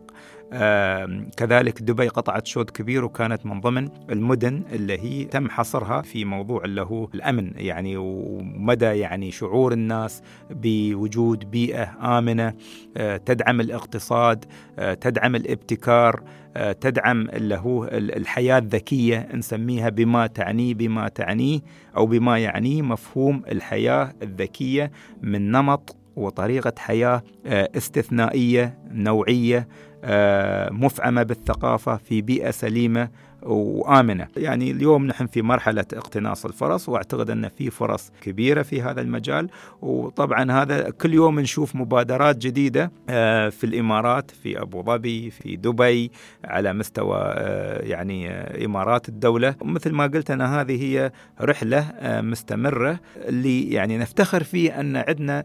كذلك 1.38 1.82
دبي 1.82 2.08
قطعت 2.08 2.48
شوط 2.48 2.70
كبير 2.72 3.06
وكانت 3.06 3.46
من 3.46 3.62
ضمن 3.62 3.90
المدن 4.10 4.64
اللي 4.72 5.00
هي 5.00 5.26
تم 5.26 5.50
حصرها 5.50 6.02
في 6.02 6.26
موضوع 6.26 6.64
اللي 6.66 6.82
هو 6.82 7.10
الأمن 7.14 7.52
يعني 7.56 7.98
ومدى 7.98 8.86
يعني 8.86 9.32
شعور 9.32 9.74
الناس 9.74 10.22
بوجود 10.50 11.52
بيئة 11.52 12.18
آمنة 12.18 12.54
آه، 12.98 13.18
تدعم 13.18 13.62
الاقتصاد 13.62 14.46
آه، 14.80 14.94
تدعم 14.94 15.36
الابتكار 15.36 16.24
آه، 16.56 16.72
تدعم 16.72 17.30
اللي 17.30 17.56
هو 17.56 17.86
الحياة 17.94 18.58
الذكية 18.58 19.28
نسميها 19.34 19.90
بما 19.90 20.28
تعنيه 20.28 20.74
بما 20.74 21.08
تعنيه 21.08 21.60
أو 21.98 22.06
بما 22.06 22.40
يعنيه 22.40 22.82
مفهوم 22.82 23.44
الحياة 23.52 24.14
الذكية 24.24 24.92
من 25.22 25.52
نمط 25.52 25.96
وطريقة 26.16 26.74
حياة 26.78 27.24
استثنائية 27.46 28.80
نوعية 28.92 29.68
آه، 30.04 30.70
مفعمة 30.70 31.24
بالثقافة 31.24 31.98
في 31.98 32.22
بيئة 32.22 32.52
سليمة 32.52 33.10
وآمنة، 33.42 34.28
يعني 34.38 34.72
اليوم 34.72 35.06
نحن 35.06 35.28
في 35.28 35.42
مرحلة 35.42 35.86
اقتناص 35.94 36.46
الفرص 36.46 36.90
وأعتقد 36.90 37.30
أن 37.30 37.50
في 37.50 37.70
فرص 37.70 38.12
كبيرة 38.22 38.62
في 38.62 38.82
هذا 38.82 39.02
المجال. 39.02 39.50
وطبعا 39.82 40.52
هذا 40.52 40.90
كل 40.90 41.14
يوم 41.14 41.40
نشوف 41.40 41.76
مبادرات 41.76 42.38
جديدة 42.38 42.92
آه، 43.10 43.50
في 43.50 43.64
الإمارات 43.64 44.32
في 44.32 44.62
أبو 44.62 44.84
ظبي 44.84 45.30
في 45.30 45.56
دبي 45.56 46.12
على 46.46 46.74
مستوى 46.74 47.18
آه، 47.22 47.82
يعني 47.82 48.30
إمارات 48.66 49.10
الدولة. 49.10 49.56
ومثل 49.62 49.92
ما 49.92 50.08
قلت 50.08 50.32
أنا 50.32 50.62
هذه 50.62 50.84
هي 50.84 51.12
رحلة 51.42 51.92
مستمرة 52.04 53.00
اللي 53.16 53.72
يعني 53.72 53.98
نفتخر 53.98 54.44
فيه 54.44 54.80
أن 54.80 54.98
عندنا 54.98 55.44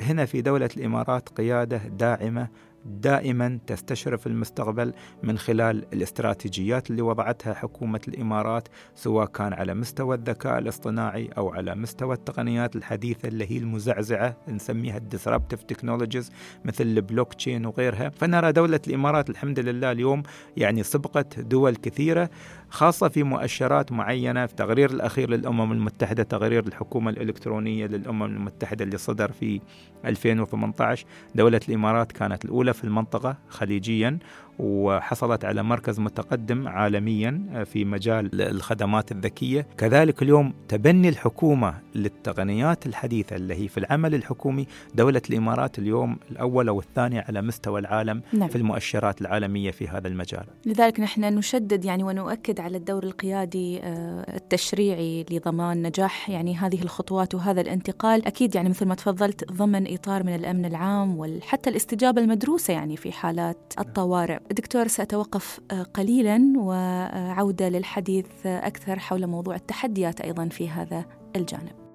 هنا 0.00 0.24
في 0.24 0.40
دولة 0.40 0.68
الإمارات 0.76 1.28
قيادة 1.28 1.76
داعمة 1.76 2.48
دائما 2.86 3.58
تستشرف 3.66 4.26
المستقبل 4.26 4.92
من 5.22 5.38
خلال 5.38 5.84
الاستراتيجيات 5.92 6.90
اللي 6.90 7.02
وضعتها 7.02 7.54
حكومة 7.54 8.00
الإمارات 8.08 8.68
سواء 8.94 9.26
كان 9.26 9.52
على 9.52 9.74
مستوى 9.74 10.16
الذكاء 10.16 10.58
الاصطناعي 10.58 11.30
أو 11.38 11.54
على 11.54 11.74
مستوى 11.74 12.14
التقنيات 12.14 12.76
الحديثة 12.76 13.28
اللي 13.28 13.50
هي 13.50 13.58
المزعزعة 13.58 14.36
نسميها 14.48 14.96
ال 14.96 15.02
disruptive 15.02 15.62
technologies 15.62 16.32
مثل 16.64 16.84
البلوك 16.84 17.34
تشين 17.34 17.66
وغيرها. 17.66 18.08
فنرى 18.08 18.52
دولة 18.52 18.80
الإمارات 18.86 19.30
الحمد 19.30 19.60
لله 19.60 19.92
اليوم 19.92 20.22
يعني 20.56 20.82
سبقت 20.82 21.40
دول 21.40 21.76
كثيرة. 21.76 22.30
خاصة 22.70 23.08
في 23.08 23.22
مؤشرات 23.22 23.92
معينة 23.92 24.46
في 24.46 24.54
تقرير 24.54 24.90
الأخير 24.90 25.30
للأمم 25.30 25.72
المتحدة 25.72 26.22
تقرير 26.22 26.66
الحكومة 26.66 27.10
الإلكترونية 27.10 27.86
للأمم 27.86 28.22
المتحدة 28.22 28.84
اللي 28.84 28.98
صدر 28.98 29.32
في 29.32 29.60
2018 30.04 31.06
دولة 31.34 31.60
الإمارات 31.68 32.12
كانت 32.12 32.44
الأولى 32.44 32.74
في 32.74 32.84
المنطقة 32.84 33.36
خليجيا. 33.48 34.18
وحصلت 34.58 35.44
على 35.44 35.62
مركز 35.62 36.00
متقدم 36.00 36.68
عالميا 36.68 37.64
في 37.64 37.84
مجال 37.84 38.40
الخدمات 38.40 39.12
الذكية. 39.12 39.66
كذلك 39.78 40.22
اليوم 40.22 40.52
تبني 40.68 41.08
الحكومة 41.08 41.74
للتقنيات 41.94 42.86
الحديثة 42.86 43.36
اللي 43.36 43.54
هي 43.54 43.68
في 43.68 43.78
العمل 43.78 44.14
الحكومي. 44.14 44.66
دولة 44.94 45.22
الإمارات 45.30 45.78
اليوم 45.78 46.16
الأول 46.30 46.68
أو 46.68 46.80
الثاني 46.80 47.18
على 47.18 47.42
مستوى 47.42 47.80
العالم 47.80 48.22
نعم. 48.32 48.48
في 48.48 48.56
المؤشرات 48.56 49.20
العالمية 49.20 49.70
في 49.70 49.88
هذا 49.88 50.08
المجال. 50.08 50.44
لذلك 50.66 51.00
نحن 51.00 51.20
نشدد 51.20 51.84
يعني 51.84 52.02
ونؤكد 52.02 52.60
على 52.60 52.76
الدور 52.76 53.04
القيادي 53.04 53.80
آه، 53.82 54.36
التشريعي 54.36 55.26
لضمان 55.30 55.82
نجاح 55.82 56.30
يعني 56.30 56.56
هذه 56.56 56.82
الخطوات 56.82 57.34
وهذا 57.34 57.60
الانتقال. 57.60 58.26
أكيد 58.26 58.54
يعني 58.54 58.68
مثل 58.68 58.86
ما 58.86 58.94
تفضلت 58.94 59.52
ضمن 59.52 59.94
إطار 59.94 60.22
من 60.24 60.34
الأمن 60.34 60.64
العام 60.64 61.18
وحتى 61.18 61.70
الاستجابة 61.70 62.22
المدروسة 62.22 62.72
يعني 62.72 62.96
في 62.96 63.12
حالات 63.12 63.74
الطوارئ. 63.78 64.38
دكتور 64.52 64.86
سأتوقف 64.86 65.60
آه، 65.70 65.82
قليلا 65.82 66.52
وعودة 66.56 67.68
للحديث 67.68 68.46
أكثر 68.46 68.98
حول 68.98 69.26
موضوع 69.26 69.54
التحديات 69.54 70.20
أيضا 70.20 70.48
في 70.48 70.68
هذا 70.68 71.04
الجانب. 71.36 71.86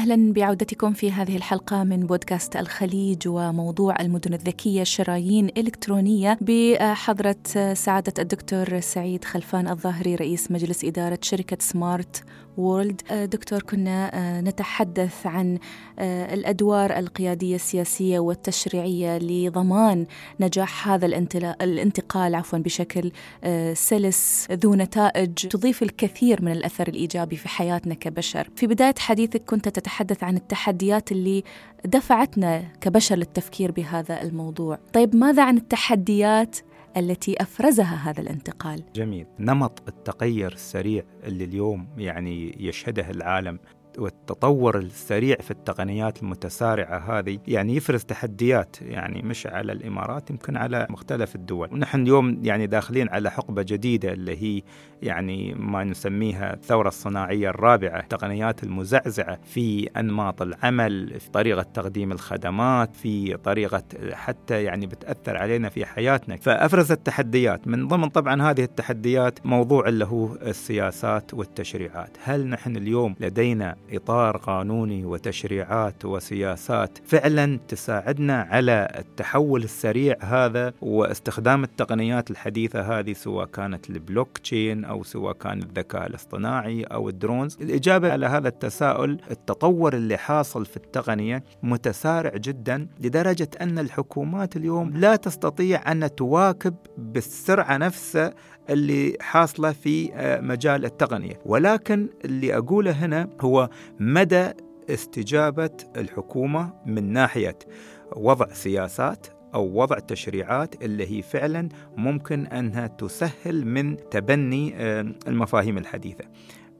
أهلا 0.00 0.32
بعودتكم 0.32 0.92
في 0.92 1.12
هذه 1.12 1.36
الحلقة 1.36 1.84
من 1.84 2.06
بودكاست 2.06 2.56
الخليج 2.56 3.28
وموضوع 3.28 4.00
المدن 4.00 4.34
الذكية 4.34 4.82
شرايين 4.82 5.48
إلكترونية 5.56 6.38
بحضرة 6.40 7.36
سعادة 7.74 8.12
الدكتور 8.18 8.80
سعيد 8.80 9.24
خلفان 9.24 9.68
الظاهري 9.68 10.14
رئيس 10.14 10.50
مجلس 10.50 10.84
إدارة 10.84 11.18
شركة 11.22 11.56
سمارت 11.60 12.24
وورلد 12.56 13.00
آه، 13.10 13.24
دكتور 13.24 13.62
كنا 13.62 14.10
آه، 14.14 14.40
نتحدث 14.40 15.26
عن 15.26 15.58
آه، 15.98 16.34
الأدوار 16.34 16.98
القيادية 16.98 17.54
السياسية 17.54 18.18
والتشريعية 18.18 19.18
لضمان 19.18 20.06
نجاح 20.40 20.88
هذا 20.88 21.06
الانتقال 21.62 22.34
عفوا 22.34 22.58
بشكل 22.58 23.12
سلس 23.72 24.46
ذو 24.52 24.74
نتائج 24.74 25.34
تضيف 25.34 25.82
الكثير 25.82 26.44
من 26.44 26.52
الأثر 26.52 26.88
الإيجابي 26.88 27.36
في 27.36 27.48
حياتنا 27.48 27.94
كبشر. 27.94 28.48
في 28.56 28.66
بداية 28.66 28.94
حديثك 28.98 29.44
كنت 29.44 29.68
تتحدث 29.68 30.24
عن 30.24 30.36
التحديات 30.36 31.12
اللي 31.12 31.44
دفعتنا 31.84 32.64
كبشر 32.80 33.16
للتفكير 33.16 33.70
بهذا 33.72 34.22
الموضوع. 34.22 34.78
طيب 34.92 35.16
ماذا 35.16 35.44
عن 35.44 35.56
التحديات 35.56 36.56
التي 36.96 37.42
أفرزها 37.42 38.10
هذا 38.10 38.20
الانتقال. 38.20 38.82
جميل، 38.94 39.26
نمط 39.38 39.82
التغير 39.88 40.52
السريع 40.52 41.04
اللي 41.24 41.44
اليوم 41.44 41.86
يعني 41.98 42.66
يشهده 42.66 43.10
العالم 43.10 43.58
والتطور 43.98 44.78
السريع 44.78 45.36
في 45.36 45.50
التقنيات 45.50 46.22
المتسارعة 46.22 47.18
هذه 47.18 47.38
يعني 47.48 47.76
يفرز 47.76 48.04
تحديات 48.04 48.76
يعني 48.82 49.22
مش 49.22 49.46
على 49.46 49.72
الإمارات 49.72 50.30
يمكن 50.30 50.56
على 50.56 50.86
مختلف 50.90 51.34
الدول. 51.34 51.68
ونحن 51.72 52.02
اليوم 52.02 52.38
يعني 52.42 52.66
داخلين 52.66 53.08
على 53.08 53.30
حقبة 53.30 53.62
جديدة 53.62 54.12
اللي 54.12 54.42
هي 54.42 54.62
يعني 55.02 55.54
ما 55.54 55.84
نسميها 55.84 56.54
الثورة 56.54 56.88
الصناعية 56.88 57.48
الرابعة 57.50 58.00
التقنيات 58.00 58.62
المزعزعة 58.64 59.38
في 59.44 59.90
أنماط 59.96 60.42
العمل 60.42 61.20
في 61.20 61.30
طريقة 61.30 61.62
تقديم 61.62 62.12
الخدمات 62.12 62.96
في 62.96 63.36
طريقة 63.36 63.82
حتى 64.12 64.62
يعني 64.64 64.86
بتأثر 64.86 65.36
علينا 65.36 65.68
في 65.68 65.86
حياتنا. 65.86 66.36
فأفرزت 66.36 67.06
تحديات. 67.06 67.68
من 67.68 67.88
ضمن 67.88 68.08
طبعا 68.08 68.42
هذه 68.50 68.64
التحديات 68.64 69.46
موضوع 69.46 69.88
اللي 69.88 70.04
هو 70.04 70.34
السياسات 70.34 71.34
والتشريعات. 71.34 72.16
هل 72.24 72.46
نحن 72.46 72.76
اليوم 72.76 73.14
لدينا 73.20 73.76
إطار 73.92 74.36
قانوني 74.36 75.04
وتشريعات 75.04 76.04
وسياسات. 76.04 76.98
فعلا 77.04 77.58
تساعدنا 77.68 78.42
على 78.42 78.88
التحول 78.98 79.64
السريع 79.64 80.16
هذا 80.20 80.72
واستخدام 80.82 81.64
التقنيات 81.64 82.30
الحديثة 82.30 82.98
هذه 82.98 83.12
سواء 83.12 83.46
كانت 83.46 83.90
البلوك 83.90 84.38
تشين 84.38 84.84
أو 84.84 85.02
سواء 85.02 85.32
كان 85.32 85.62
الذكاء 85.62 86.06
الاصطناعي 86.06 86.82
أو 86.82 87.08
الدرونز. 87.08 87.58
الإجابة 87.60 88.12
على 88.12 88.26
هذا 88.26 88.48
التساؤل 88.48 89.20
التطور 89.30 89.94
اللي 89.94 90.16
حاصل 90.16 90.66
في 90.66 90.76
التقنية 90.76 91.44
متسارع 91.62 92.36
جدا 92.36 92.86
لدرجة 93.00 93.48
أن 93.60 93.78
الحكومات 93.78 94.56
اليوم 94.56 94.96
لا 94.96 95.16
تستطيع 95.16 95.92
أن 95.92 96.14
تواكب 96.14 96.74
بالسرعة 96.98 97.76
نفسها 97.76 98.34
اللي 98.70 99.16
حاصلة 99.20 99.72
في 99.72 100.10
آه، 100.14 100.40
مجال 100.40 100.84
التقنية، 100.84 101.40
ولكن 101.46 102.08
اللي 102.24 102.56
أقوله 102.56 102.90
هنا 102.90 103.28
هو 103.40 103.70
مدى 104.00 104.48
استجابة 104.90 105.70
الحكومة 105.96 106.72
من 106.86 107.12
ناحية 107.12 107.58
وضع 108.16 108.46
سياسات 108.52 109.26
أو 109.54 109.80
وضع 109.80 109.98
تشريعات 109.98 110.82
اللي 110.82 111.10
هي 111.18 111.22
فعلا 111.22 111.68
ممكن 111.96 112.46
أنها 112.46 112.86
تسهل 112.86 113.66
من 113.66 113.96
تبني 114.10 114.74
آه، 114.76 115.12
المفاهيم 115.28 115.78
الحديثة. 115.78 116.24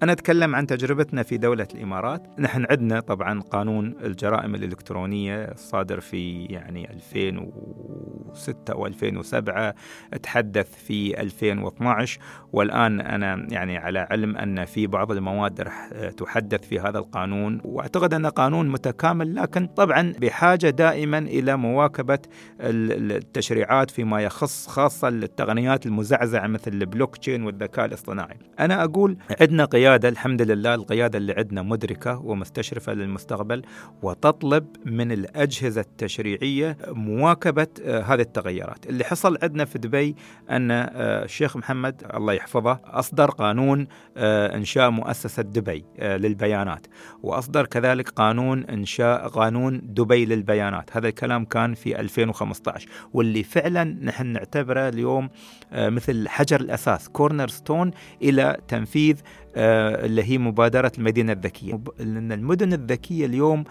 أنا 0.03 0.13
أتكلم 0.13 0.55
عن 0.55 0.67
تجربتنا 0.67 1.23
في 1.23 1.37
دولة 1.37 1.67
الإمارات. 1.75 2.23
نحن 2.39 2.67
عندنا 2.71 3.01
طبعا 3.01 3.41
قانون 3.41 3.95
الجرائم 4.05 4.55
الإلكترونية 4.55 5.45
الصادر 5.45 6.01
في 6.01 6.45
يعني 6.45 6.91
2006 6.91 8.73
أو 8.73 8.87
2007 8.87 9.75
تحدث 10.23 10.75
في 10.75 11.21
2012 11.21 12.21
والآن 12.53 13.01
أنا 13.01 13.47
يعني 13.51 13.79
على 13.79 13.99
علم 13.99 14.37
أن 14.37 14.65
في 14.65 14.87
بعض 14.87 15.13
المواد 15.13 15.61
رح 15.61 15.89
تحدث 16.17 16.69
في 16.69 16.81
هذا 16.81 16.99
القانون. 16.99 17.61
وأعتقد 17.65 18.15
أنه 18.15 18.29
قانون 18.29 18.69
متكامل 18.69 19.35
لكن 19.35 19.67
طبعا 19.67 20.13
بحاجة 20.21 20.71
دائما 20.71 21.19
إلى 21.19 21.57
مواكبة 21.57 22.19
التشريعات 22.61 23.91
فيما 23.91 24.21
يخص 24.21 24.67
خاصة 24.67 25.09
التقنيات 25.09 25.87
المزعزعة 25.87 26.47
مثل 26.47 26.73
البلوك 26.73 27.17
تشين 27.17 27.43
والذكاء 27.43 27.85
الاصطناعي. 27.85 28.37
أنا 28.61 28.85
أقول 28.85 29.17
عندنا 29.41 29.65
قيادة 29.65 29.90
الحمد 29.97 30.43
لله 30.43 30.75
القيادة 30.75 31.19
اللي 31.19 31.33
عندنا 31.33 31.63
مدركة 31.63 32.19
ومستشرفة 32.19 32.93
للمستقبل 32.93 33.63
وتطلب 34.03 34.67
من 34.85 35.13
الأجهزة 35.13 35.81
التشريعية 35.81 36.77
مواكبة 36.89 37.67
آه، 37.85 38.03
هذه 38.03 38.21
التغيرات. 38.21 38.87
اللي 38.87 39.05
حصل 39.05 39.39
عندنا 39.43 39.65
في 39.65 39.79
دبي 39.79 40.17
أن 40.51 40.71
آه، 40.71 40.89
الشيخ 41.25 41.57
محمد 41.57 42.03
الله 42.15 42.33
يحفظه 42.33 42.81
أصدر 42.85 43.31
قانون 43.31 43.87
آه، 44.17 44.57
إنشاء 44.57 44.91
مؤسسة 44.91 45.43
دبي 45.43 45.85
للبيانات. 45.99 46.87
وأصدر 47.23 47.67
كذلك 47.67 48.09
قانون 48.09 48.65
إنشاء 48.65 49.29
قانون 49.29 49.81
دبي 49.85 50.25
للبيانات. 50.25 50.97
هذا 50.97 51.09
الكلام 51.09 51.45
كان 51.45 51.75
في 51.75 52.01
2015 52.01 52.89
واللي 53.13 53.43
فعلا 53.43 53.85
نحن 53.85 54.27
نعتبره 54.27 54.89
اليوم 54.89 55.31
مثل 55.73 56.29
حجر 56.29 56.61
الأساس 56.61 57.09
كورنر 57.09 57.49
ستون 57.49 57.91
إلى 58.23 58.57
تنفيذ 58.69 59.17
اللي 59.57 60.23
هي 60.23 60.39
مبادرة 60.39 60.93
المدينة 60.99 61.33
الذكية. 61.33 61.81
لأن 61.99 62.33
المدن 62.33 62.73
الذكية 62.73 63.27
اليوم 63.27 63.65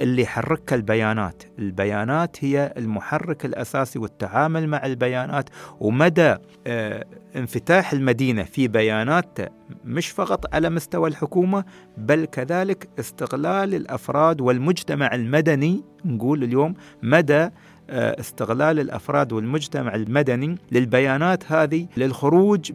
اللي 0.00 0.22
يحركها 0.22 0.76
البيانات. 0.76 1.42
البيانات 1.58 2.44
هي 2.44 2.74
المحرك 2.76 3.44
الأساسي 3.44 3.98
والتعامل 3.98 4.68
مع 4.68 4.86
البيانات. 4.86 5.50
ومدى 5.80 6.36
آه، 6.66 7.04
انفتاح 7.36 7.92
المدينة 7.92 8.42
في 8.42 8.68
بيانات 8.68 9.38
مش 9.84 10.08
فقط 10.08 10.54
على 10.54 10.70
مستوى 10.70 11.08
الحكومة 11.08 11.64
بل 11.96 12.24
كذلك 12.24 12.88
استغلال 12.98 13.74
الأفراد 13.74 14.40
والمجتمع 14.40 15.14
المدني 15.14 15.84
نقول 16.04 16.44
اليوم 16.44 16.74
مدى 17.02 17.34
آه، 17.34 17.52
استغلال 17.92 18.80
الأفراد 18.80 19.32
والمجتمع 19.32 19.94
المدني 19.94 20.58
للبيانات 20.72 21.52
هذه 21.52 21.86
للخروج 21.96 22.72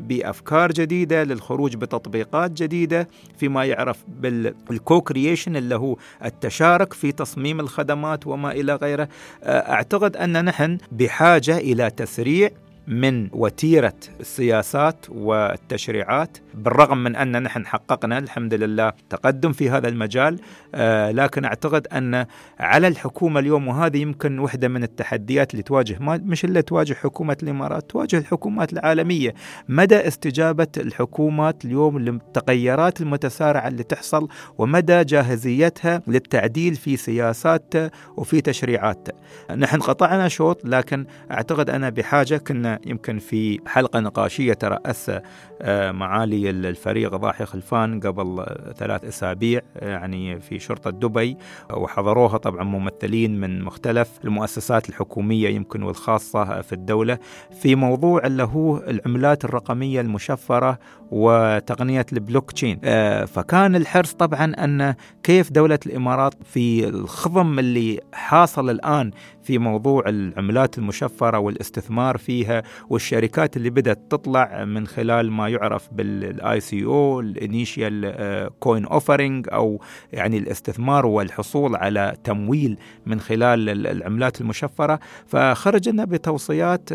بأفكار 0.00 0.72
جديدة، 0.72 1.24
للخروج 1.24 1.76
بتطبيقات 1.76 2.50
جديدة 2.50 3.08
فيما 3.38 3.64
يعرف 3.64 4.04
بالكو 4.08 5.00
كرييشن 5.00 5.56
اللي 5.56 5.74
هو 5.74 5.96
التشارك 6.24 6.92
في 6.92 7.12
تصميم 7.12 7.60
الخدمات 7.60 8.26
وما 8.26 8.52
إلى 8.52 8.74
غيره. 8.74 9.08
آه، 9.42 9.72
أعتقد 9.72 10.16
أن 10.16 10.44
نحن 10.44 10.78
بحاجة 10.92 11.58
إلى 11.58 11.90
تسريع 11.90 12.50
من 12.86 13.28
وتيرة 13.32 13.94
السياسات 14.20 15.06
والتشريعات 15.08 16.38
بالرغم 16.54 16.98
من 16.98 17.16
أن 17.16 17.42
نحن 17.42 17.66
حققنا 17.66 18.18
الحمد 18.18 18.54
لله 18.54 18.92
تقدم 19.10 19.52
في 19.52 19.70
هذا 19.70 19.88
المجال 19.88 20.40
آه 20.74 21.10
لكن 21.10 21.44
أعتقد 21.44 21.86
أن 21.86 22.26
على 22.60 22.88
الحكومة 22.88 23.40
اليوم 23.40 23.68
وهذه 23.68 23.98
يمكن 23.98 24.38
وحدة 24.38 24.68
من 24.68 24.82
التحديات 24.82 25.52
اللي 25.52 25.62
تواجه 25.62 25.96
مش 26.00 26.44
الا 26.44 26.60
تواجه 26.60 26.94
حكومة 26.94 27.36
الإمارات 27.42 27.90
تواجه 27.90 28.18
الحكومات 28.18 28.72
العالمية. 28.72 29.34
مدى 29.68 30.08
استجابة 30.08 30.66
الحكومات 30.76 31.64
اليوم 31.64 31.98
للتغيرات 31.98 33.00
المتسارعة 33.00 33.68
اللي 33.68 33.82
تحصل 33.82 34.28
ومدى 34.58 35.04
جاهزيتها 35.04 36.02
للتعديل 36.06 36.74
في 36.74 36.96
سياساتها 36.96 37.90
وفي 38.16 38.40
تشريعاتها 38.40 39.14
نحن 39.56 39.80
قطعنا 39.80 40.28
شوط 40.28 40.64
لكن 40.64 41.06
أعتقد 41.30 41.70
أنا 41.70 41.90
بحاجة 41.90 42.36
كنا 42.36 42.78
يمكن 42.86 43.18
في 43.18 43.60
حلقة 43.66 44.00
نقاشية 44.00 44.52
ترأسها 44.52 45.22
آه، 45.62 45.92
معالي 46.40 46.68
الفريق 46.68 47.16
ضاحي 47.16 47.44
خلفان 47.44 48.00
قبل 48.00 48.44
ثلاث 48.76 49.04
أسابيع 49.04 49.60
يعني 49.76 50.40
في 50.40 50.58
شرطة 50.58 50.90
دبي 50.90 51.36
وحضروها 51.72 52.38
طبعا 52.38 52.64
ممثلين 52.64 53.40
من 53.40 53.62
مختلف 53.62 54.08
المؤسسات 54.24 54.88
الحكومية 54.88 55.48
يمكن 55.48 55.82
والخاصة 55.82 56.60
في 56.60 56.72
الدولة. 56.72 57.18
في 57.60 57.74
موضوع 57.74 58.26
اللي 58.26 58.42
هو 58.42 58.76
العملات 58.76 59.44
الرقمية 59.44 60.00
المشفرة 60.00 60.78
وتقنية 61.10 62.06
البلوك 62.12 62.52
تشين 62.52 62.80
آه، 62.84 63.24
فكان 63.24 63.76
الحرص 63.76 64.12
طبعا 64.12 64.44
أن 64.44 64.94
كيف 65.22 65.52
دولة 65.52 65.78
الإمارات 65.86 66.34
في 66.44 66.88
الخضم 66.88 67.58
اللي 67.58 68.00
حاصل 68.12 68.70
الآن 68.70 69.10
في 69.42 69.58
موضوع 69.58 70.08
العملات 70.08 70.78
المشفرة 70.78 71.38
والاستثمار 71.38 72.18
فيها 72.18 72.62
والشركات 72.90 73.56
اللي 73.56 73.70
بدأت 73.70 73.98
تطلع 74.10 74.64
من 74.64 74.86
خلال 74.86 75.30
ما 75.30 75.48
يعرف 75.48 75.88
بال 76.30 76.60
ICO 76.60 77.20
ال 77.20 77.36
initial 77.36 78.50
coin 78.60 78.84
offering 78.84 79.46
أو 79.52 79.80
يعني 80.12 80.38
الاستثمار 80.38 81.06
والحصول 81.06 81.76
على 81.76 82.16
تمويل 82.24 82.78
من 83.06 83.20
خلال 83.20 83.86
العملات 83.86 84.40
المشفرة. 84.40 85.00
فخرج 85.26 85.88
لنا 85.88 86.04
بتوصيات 86.04 86.90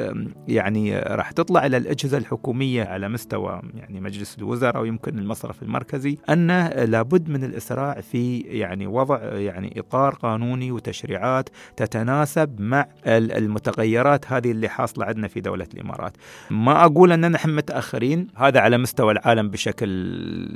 يعني 0.47 0.99
راح 0.99 1.31
تطلع 1.31 1.65
إلى 1.65 1.77
الأجهزة 1.77 2.17
الحكومية 2.17 2.83
على 2.83 3.09
مستوى 3.09 3.61
يعني 3.75 4.01
مجلس 4.01 4.37
الوزراء 4.37 4.81
ويمكن 4.81 5.19
المصرف 5.19 5.63
المركزي 5.63 6.17
أن 6.29 6.67
لابد 6.67 7.29
من 7.29 7.43
الإسراع 7.43 8.01
في 8.01 8.39
يعني 8.39 8.87
وضع 8.87 9.23
يعني 9.23 9.79
إطار 9.79 10.13
قانوني 10.15 10.71
وتشريعات 10.71 11.49
تتناسب 11.77 12.61
مع 12.61 12.87
المتغيرات 13.07 14.31
هذه 14.31 14.51
اللي 14.51 14.69
حاصلة 14.69 15.05
عندنا 15.05 15.27
في 15.27 15.41
دولة 15.41 15.67
الإمارات. 15.73 16.17
ما 16.49 16.85
أقول 16.85 17.11
أننا 17.11 17.27
نحن 17.27 17.49
متأخرين 17.49 18.27
هذا 18.35 18.59
على 18.59 18.77
مستوى 18.77 19.11
العالم. 19.11 19.24
بشكل 19.33 19.89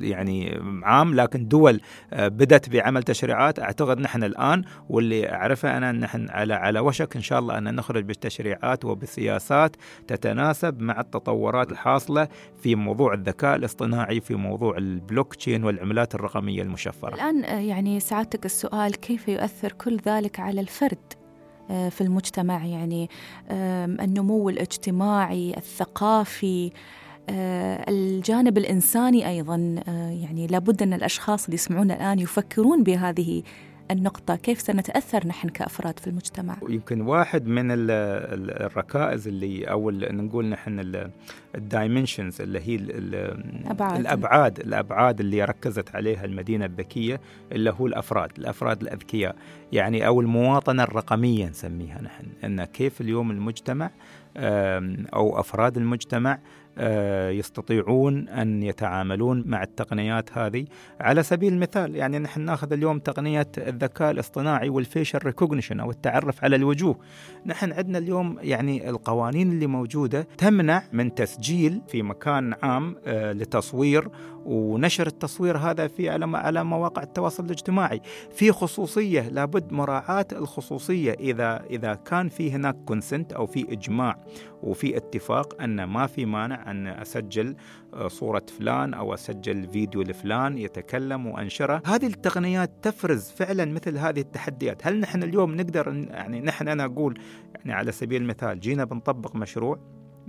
يعني 0.04 0.62
عام 0.84 1.16
لكن 1.16 1.48
دول 1.48 1.82
آه، 2.14 2.28
بدأت 2.28 2.70
بعمل 2.70 3.04
تشريعات. 3.04 3.60
أعتقد 3.60 4.00
نحن 4.00 4.24
الآن 4.24 4.64
واللي 4.90 5.32
أعرفه 5.32 5.78
أنا 5.78 5.92
نحن 5.92 6.30
على 6.30 6.54
على 6.54 6.80
وشك 6.80 7.16
إن 7.16 7.22
شاء 7.22 7.40
الله 7.40 7.58
أن 7.58 7.76
نخرج 7.76 8.04
بالتشريعات 8.04 8.86
وبسياسات 8.86 9.76
تتناسب 10.08 10.82
مع 10.82 11.00
التطورات 11.00 11.72
الحاصلة 11.72 12.28
في 12.64 12.76
موضوع 12.76 13.14
الذكاء 13.14 13.56
الاصطناعي 13.56 14.22
في 14.22 14.36
موضوع 14.36 14.78
البلوك 14.78 15.36
تشين 15.36 15.64
والعملات 15.64 16.16
الرقمية 16.16 16.62
المشفرة. 16.62 17.16
الآن 17.16 17.46
آه، 17.46 17.60
يعني 17.60 18.00
سعادتك 18.00 18.46
السؤال 18.46 18.96
كيف 18.96 19.28
يؤثر 19.28 19.72
كل 19.72 19.98
ذلك 20.08 20.40
على 20.40 20.62
الفرد 20.62 20.98
آه، 21.72 21.90
في 21.90 22.02
المجتمع؟ 22.02 22.66
يعني 22.66 23.10
النمو 23.52 24.50
الاجتماعي 24.50 25.54
الثقافي 25.58 26.72
الجانب 27.90 28.58
الإنساني 28.58 29.28
أيضا 29.28 29.76
آه، 29.88 30.10
يعني 30.10 30.48
لابد 30.48 30.84
أن 30.84 30.94
الأشخاص 30.94 31.46
اللي 31.46 31.56
يسمعون 31.56 31.92
الآن 31.92 32.20
يفكرون 32.20 32.84
بهذه 32.84 33.44
النقطة. 33.92 34.36
كيف 34.36 34.62
سنتأثر 34.62 35.28
نحن 35.28 35.50
كأفراد 35.50 36.00
في 36.00 36.08
المجتمع؟ 36.08 36.58
يمكن 36.70 37.02
واحد 37.02 37.48
من 37.48 37.68
الركائز 37.72 39.28
اللي 39.28 39.64
أو 39.64 39.92
نقول 39.92 40.46
نحن 40.46 41.10
الدايمنشنز 41.56 42.42
اللي 42.42 42.60
هي 42.60 42.76
الأبعاد. 42.76 44.00
الأبعاد 44.00 44.60
الأبعاد 44.60 45.20
اللي 45.20 45.44
ركزت 45.44 45.96
عليها 45.96 46.26
المدينة 46.26 46.66
الذكية 46.66 47.22
اللي 47.52 47.74
هو 47.80 47.88
الأفراد 47.88 48.32
الأفراد 48.38 48.82
الأذكياء. 48.82 49.36
يعني 49.72 50.08
أو 50.08 50.22
المواطنة 50.22 50.84
الرقمية 50.84 51.50
نسميها 51.50 52.02
نحن. 52.02 52.26
أن 52.44 52.64
كيف 52.64 53.02
اليوم 53.02 53.32
المجتمع 53.32 53.92
أو 55.14 55.40
أفراد 55.40 55.78
المجتمع 55.78 56.32
آه، 56.32 56.40
يستطيعون 57.30 58.28
أن 58.28 58.64
يتعاملون 58.64 59.44
مع 59.46 59.64
التقنيات 59.64 60.38
هذه. 60.38 60.66
على 61.00 61.24
سبيل 61.24 61.54
المثال 61.54 61.96
يعني 61.96 62.20
نحن 62.20 62.42
ناخذ 62.42 62.74
اليوم 62.74 63.00
تقنية 63.00 63.48
الذكاء 63.58 64.12
الاصطناعي 64.12 64.70
والفيشل 64.70 65.20
ريكوجنيشن 65.24 65.80
أو 65.80 65.92
التعرف 65.92 66.44
على 66.44 66.56
الوجوه. 66.56 67.00
نحن 67.46 67.72
عندنا 67.72 67.98
اليوم 67.98 68.38
يعني 68.42 68.90
القوانين 68.90 69.52
اللي 69.52 69.68
موجودة 69.68 70.28
تمنع 70.38 70.84
من 70.94 71.16
تسجيل 71.16 71.82
في 71.88 72.04
مكان 72.04 72.54
عام 72.64 72.96
آه، 73.06 73.34
لتصوير 73.34 74.10
ونشر 74.46 75.08
التصوير 75.08 75.58
هذا 75.58 75.88
في 75.88 76.10
على 76.10 76.64
مواقع 76.64 77.04
التواصل 77.04 77.46
الاجتماعي. 77.46 78.02
في 78.32 78.52
خصوصية 78.52 79.30
لابد 79.30 79.72
مراعاة 79.72 80.28
الخصوصية 80.32 81.12
إذا 81.12 81.64
إذا 81.70 81.94
كان 81.94 82.30
في 82.30 82.52
هناك 82.52 82.76
كونسنت 82.86 83.34
أو 83.34 83.46
في 83.46 83.74
إجماع 83.74 84.18
وفي 84.64 84.98
اتفاق 84.98 85.62
أن 85.62 85.84
ما 85.84 86.08
في 86.08 86.26
مانع 86.26 86.72
أن 86.72 86.88
أسجل 86.88 87.56
آه، 87.94 88.08
صورة 88.08 88.46
فلان 88.60 88.94
أو 88.94 89.14
أسجل 89.14 89.68
فيديو 89.68 90.02
لفلان 90.02 90.58
يتكلم 90.58 91.28
وأنشره. 91.28 91.82
هذه 91.86 92.06
التقنيات 92.06 92.72
تفرز 92.82 93.30
فعلا 93.30 93.66
مثل 93.66 93.98
هذه 93.98 94.20
التحديات. 94.20 94.88
هل 94.88 95.00
نحن 95.00 95.24
اليوم 95.24 95.56
نقدر 95.56 96.06
يعني 96.10 96.42
نحن 96.42 96.68
أنا 96.68 96.86
أقول 96.86 97.20
يعني 97.56 97.74
على 97.74 97.92
سبيل 97.92 98.22
المثال 98.22 98.60
جينا 98.60 98.84
بنطبق 98.84 99.36
مشروع 99.36 99.80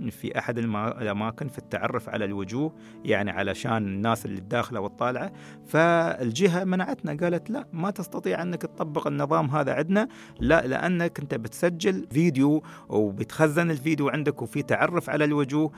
في 0.09 0.39
أحد 0.39 0.57
الأماكن 0.57 1.47
في 1.47 1.57
التعرف 1.57 2.09
على 2.09 2.25
الوجوه 2.25 2.73
يعني 3.05 3.31
علشان 3.31 3.77
الناس 3.77 4.25
اللي 4.25 4.39
الداخلة 4.39 4.79
والطالعة. 4.79 5.31
فالجهة 5.65 6.63
منعتنا 6.63 7.17
قالت 7.21 7.49
لا 7.49 7.67
ما 7.73 7.91
تستطيع 7.91 8.41
أنك 8.41 8.61
تطبق 8.61 9.07
النظام 9.07 9.49
هذا 9.49 9.73
عندنا. 9.73 10.07
لا 10.39 10.67
لأنك 10.67 11.19
أنت 11.19 11.35
بتسجل 11.35 12.07
فيديو 12.11 12.63
وبتخزن 12.89 13.71
الفيديو 13.71 14.09
عندك 14.09 14.41
وفي 14.41 14.63
تعرف 14.63 15.09
على 15.09 15.25
الوجوه. 15.25 15.71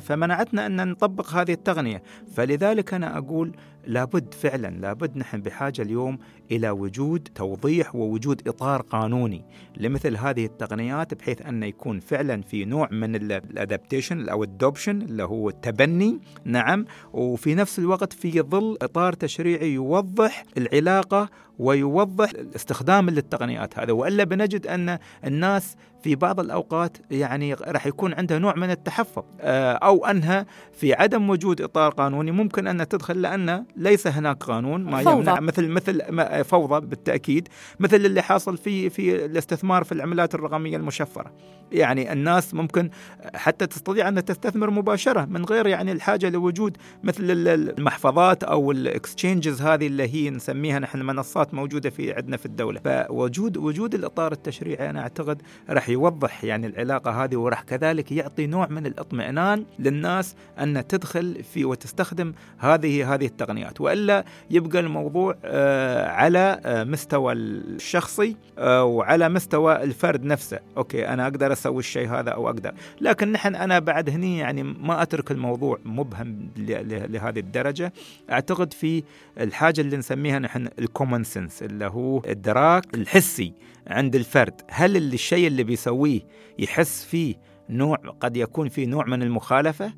فمنعتنا 0.00 0.66
أن 0.66 0.88
نطبق 0.88 1.30
هذه 1.30 1.52
التقنية. 1.52 2.02
فلذلك 2.34 2.94
أنا 2.94 3.18
أقول 3.18 3.52
لابد 3.86 4.34
فعلا 4.34 4.68
لابد 4.68 5.16
نحن 5.16 5.40
بحاجة 5.40 5.82
اليوم 5.82 6.18
إلى 6.50 6.70
وجود 6.70 7.28
توضيح 7.34 7.94
ووجود 7.94 8.48
إطار 8.48 8.82
قانوني 8.82 9.44
لمثل 9.76 10.16
هذه 10.16 10.44
التقنيات 10.44 11.14
بحيث 11.14 11.42
انه 11.42 11.66
يكون 11.66 12.00
فعلا 12.00 12.42
في 12.42 12.64
نوع 12.64 12.88
من 12.90 13.16
الادابتيشن 13.16 14.28
أو 14.28 14.42
الدوبشن 14.44 15.02
اللي 15.02 15.22
هو 15.22 15.48
التبني. 15.48 16.20
نعم. 16.44 16.84
وفي 17.12 17.54
نفس 17.54 17.78
الوقت 17.78 18.12
في 18.12 18.40
ظل 18.40 18.78
إطار 18.82 19.12
تشريعي 19.12 19.72
يوضح 19.74 20.44
العلاقة 20.56 21.28
ويوضح 21.62 22.30
استخدام 22.56 23.10
للتقنيات 23.10 23.78
هذا 23.78 23.92
وإلا 23.92 24.24
بنجد 24.24 24.66
أن 24.66 24.98
الناس 25.24 25.76
في 26.02 26.14
بعض 26.14 26.40
الأوقات 26.40 26.96
يعني 27.10 27.54
راح 27.54 27.86
يكون 27.86 28.14
عندها 28.14 28.38
نوع 28.38 28.54
من 28.56 28.70
التحفظ 28.70 29.22
آه، 29.40 29.72
أو 29.72 30.06
أنها 30.06 30.46
في 30.72 30.94
عدم 30.94 31.30
وجود 31.30 31.60
إطار 31.60 31.92
قانوني 31.92 32.30
ممكن 32.30 32.66
أن 32.66 32.88
تدخل 32.88 33.20
لأن 33.20 33.64
ليس 33.76 34.06
هناك 34.06 34.44
قانون 34.44 34.84
ما 34.84 35.02
فوضى. 35.02 35.16
يمنع 35.16 35.40
مثل 35.40 35.68
مثل 35.68 36.44
فوضى 36.44 36.86
بالتأكيد 36.86 37.48
مثل 37.80 37.96
اللي 37.96 38.22
حاصل 38.22 38.56
في 38.56 38.90
في 38.90 39.24
الاستثمار 39.24 39.84
في 39.84 39.92
العملات 39.92 40.34
الرقمية 40.34 40.76
المشفرة 40.76 41.32
يعني 41.72 42.12
الناس 42.12 42.54
ممكن 42.54 42.90
حتى 43.34 43.66
تستطيع 43.66 44.08
أن 44.08 44.24
تستثمر 44.24 44.70
مباشرة 44.70 45.24
من 45.24 45.44
غير 45.44 45.66
يعني 45.66 45.92
الحاجة 45.92 46.28
لوجود 46.28 46.76
مثل 47.02 47.24
المحفظات 47.30 48.44
أو 48.44 48.72
الاكسشينجز 48.72 49.62
هذه 49.62 49.86
اللي 49.86 50.14
هي 50.14 50.30
نسميها 50.30 50.78
نحن 50.78 50.98
منصات 50.98 51.51
موجودة 51.54 51.90
في 51.90 52.12
عندنا 52.12 52.36
في 52.36 52.46
الدولة. 52.46 52.80
فوجود 52.80 53.56
وجود 53.56 53.94
الإطار 53.94 54.32
التشريعي 54.32 54.90
أنا 54.90 55.00
أعتقد 55.00 55.42
راح 55.70 55.88
يوضح 55.88 56.44
يعني 56.44 56.66
العلاقة 56.66 57.24
هذه 57.24 57.36
وراح 57.36 57.62
كذلك 57.62 58.12
يعطي 58.12 58.46
نوع 58.46 58.66
من 58.66 58.86
الاطمئنان 58.86 59.64
للناس 59.78 60.34
أن 60.58 60.86
تدخل 60.86 61.44
في 61.52 61.64
وتستخدم 61.64 62.32
هذه 62.58 63.14
هذه 63.14 63.26
التقنيات. 63.26 63.80
وإلا 63.80 64.24
يبقى 64.50 64.80
الموضوع 64.80 65.36
آه، 65.44 66.08
على 66.08 66.60
آه، 66.64 66.84
مستوى 66.84 67.32
الشخصي 67.32 68.36
آه، 68.58 68.84
وعلى 68.84 69.28
مستوى 69.28 69.82
الفرد 69.82 70.24
نفسه. 70.24 70.58
okay 70.76 71.08
أنا 71.08 71.22
أقدر 71.24 71.52
أسوي 71.52 71.78
الشيء 71.78 72.08
هذا 72.08 72.30
أو 72.30 72.48
أقدر. 72.48 72.74
لكن 73.00 73.32
نحن 73.32 73.54
أنا 73.54 73.78
بعد 73.78 74.10
هني 74.10 74.38
يعني 74.38 74.62
ما 74.62 75.02
أترك 75.02 75.30
الموضوع 75.30 75.78
مبهم 75.84 76.48
لهذه 76.56 77.38
الدرجة. 77.38 77.92
أعتقد 78.30 78.72
في 78.72 79.02
الحاجة 79.40 79.80
اللي 79.80 79.96
نسميها 79.96 80.38
نحن 80.38 80.68
ال 80.78 80.85
common 80.85 81.24
sense 81.32 81.62
اللي 81.62 81.86
هو 81.86 82.22
الإدراك 82.28 82.94
الحسي 82.94 83.54
عند 83.86 84.16
الفرد. 84.16 84.60
هل 84.70 84.96
الشيء 84.96 85.46
اللي 85.46 85.64
بيسويه 85.64 86.20
يحس 86.58 87.04
فيه 87.04 87.34
نوع 87.68 87.96
قد 88.20 88.36
يكون 88.36 88.68
فيه 88.68 88.86
نوع 88.86 89.06
من 89.06 89.22
المخالفة؟ 89.22 89.92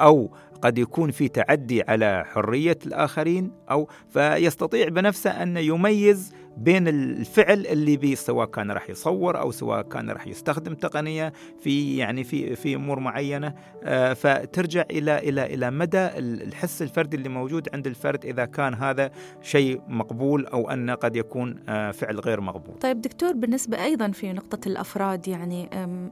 أو 0.00 0.36
قد 0.62 0.78
يكون 0.78 1.10
في 1.10 1.28
تعدي 1.28 1.82
على 1.82 2.24
حرية 2.26 2.78
الآخرين؟ 2.86 3.52
أو 3.70 3.88
فيستطيع 4.10 4.88
بنفسه 4.88 5.30
أن 5.30 5.56
يميز 5.56 6.32
بين 6.56 6.88
الفعل 6.88 7.66
اللي 7.66 7.96
بي 7.96 8.16
سواء 8.16 8.46
كان 8.46 8.70
راح 8.70 8.90
يصور 8.90 9.40
أو 9.40 9.50
سواء 9.50 9.82
كان 9.82 10.10
راح 10.10 10.26
يستخدم 10.26 10.74
تقنية 10.74 11.32
في 11.60 11.96
يعني 11.96 12.24
في 12.24 12.56
في 12.56 12.74
أمور 12.74 13.00
معينة 13.00 13.54
آه، 13.84 14.12
فترجع 14.12 14.84
إلى 14.90 15.18
إلى 15.18 15.54
إلى 15.54 15.70
مدى 15.70 15.98
الحس 16.18 16.82
الفردي 16.82 17.16
اللي 17.16 17.28
موجود 17.28 17.68
عند 17.74 17.86
الفرد 17.86 18.24
إذا 18.24 18.44
كان 18.44 18.74
هذا 18.74 19.10
شيء 19.42 19.80
مقبول 19.88 20.46
أو 20.46 20.70
أنه 20.70 20.94
قد 20.94 21.16
يكون 21.16 21.56
آه، 21.68 21.90
فعل 21.90 22.20
غير 22.20 22.40
مقبول. 22.40 22.78
طيب 22.78 23.00
دكتور 23.00 23.32
بالنسبة 23.32 23.84
أيضا 23.84 24.10
في 24.10 24.32
نقطة 24.32 24.68
الأفراد 24.68 25.28
يعني 25.28 25.68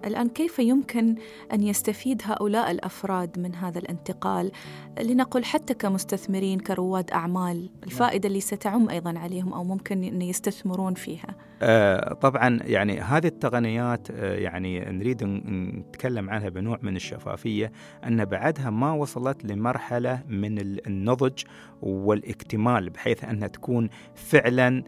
الآن 0.06 0.28
كيف 0.28 0.58
يمكن 0.58 1.14
أن 1.52 1.62
يستفيد 1.62 2.22
هؤلاء 2.24 2.70
الأفراد 2.70 3.38
من 3.38 3.54
هذا 3.54 3.78
الانتقال 3.78 4.52
لنقل 5.00 5.44
حتى 5.44 5.74
كمستثمرين 5.74 6.58
كرواد 6.60 7.10
أعمال 7.10 7.70
الفائدة 7.86 8.28
اللي 8.28 8.40
ستعم 8.40 8.88
أيضا 8.88 9.18
عليهم 9.18 9.52
أو 9.52 9.64
ممكن 9.64 10.04
إن 10.04 10.22
يستثمرون 10.34 10.94
فيها؟ 10.94 11.36
آه 11.62 12.12
طبعا 12.14 12.58
يعني 12.62 13.00
هذه 13.00 13.26
التقنيات 13.26 14.10
آه 14.10 14.34
يعني 14.34 14.80
نريد 14.80 15.24
نتكلم 15.24 16.30
عنها 16.30 16.48
بنوع 16.48 16.78
من 16.82 16.96
الشفافية 16.96 17.72
أن 18.06 18.24
بعدها 18.24 18.70
ما 18.70 18.92
وصلت 18.92 19.44
لمرحلة 19.44 20.22
من 20.28 20.58
النضج 20.58 21.42
والإكتمال 21.82 22.90
بحيث 22.90 23.24
أنها 23.24 23.48
تكون 23.48 23.88
فعلا 24.14 24.84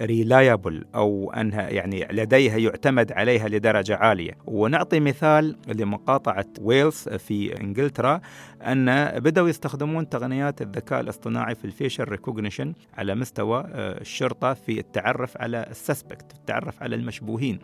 reliable 0.00 0.84
آه، 0.94 0.98
أو 0.98 1.32
أنها 1.32 1.68
يعني 1.68 2.08
لديها 2.10 2.56
يعتمد 2.56 3.12
عليها 3.12 3.48
لدرجة 3.48 3.96
عالية. 3.96 4.32
ونعطي 4.46 5.00
مثال 5.00 5.56
لمقاطعة 5.68 6.46
ويلز 6.60 7.08
في 7.08 7.60
إنجلترا 7.60 8.20
أن 8.62 9.06
بدأوا 9.20 9.48
يستخدمون 9.48 10.08
تقنيات 10.08 10.62
الذكاء 10.62 11.00
الاصطناعي 11.00 11.54
في 11.54 11.64
ال 11.64 11.70
facial 11.70 12.04
recognition 12.04 12.74
على 12.98 13.14
مستوى 13.14 13.60
آه، 13.60 14.00
الشرطة 14.00 14.54
في 14.54 14.78
التعرف 14.80 15.36
على 15.36 15.66
ال 15.70 15.78
suspect 15.78 16.32
التعرف 16.34 16.82
على 16.82 16.96
المشبوهين. 16.96 17.58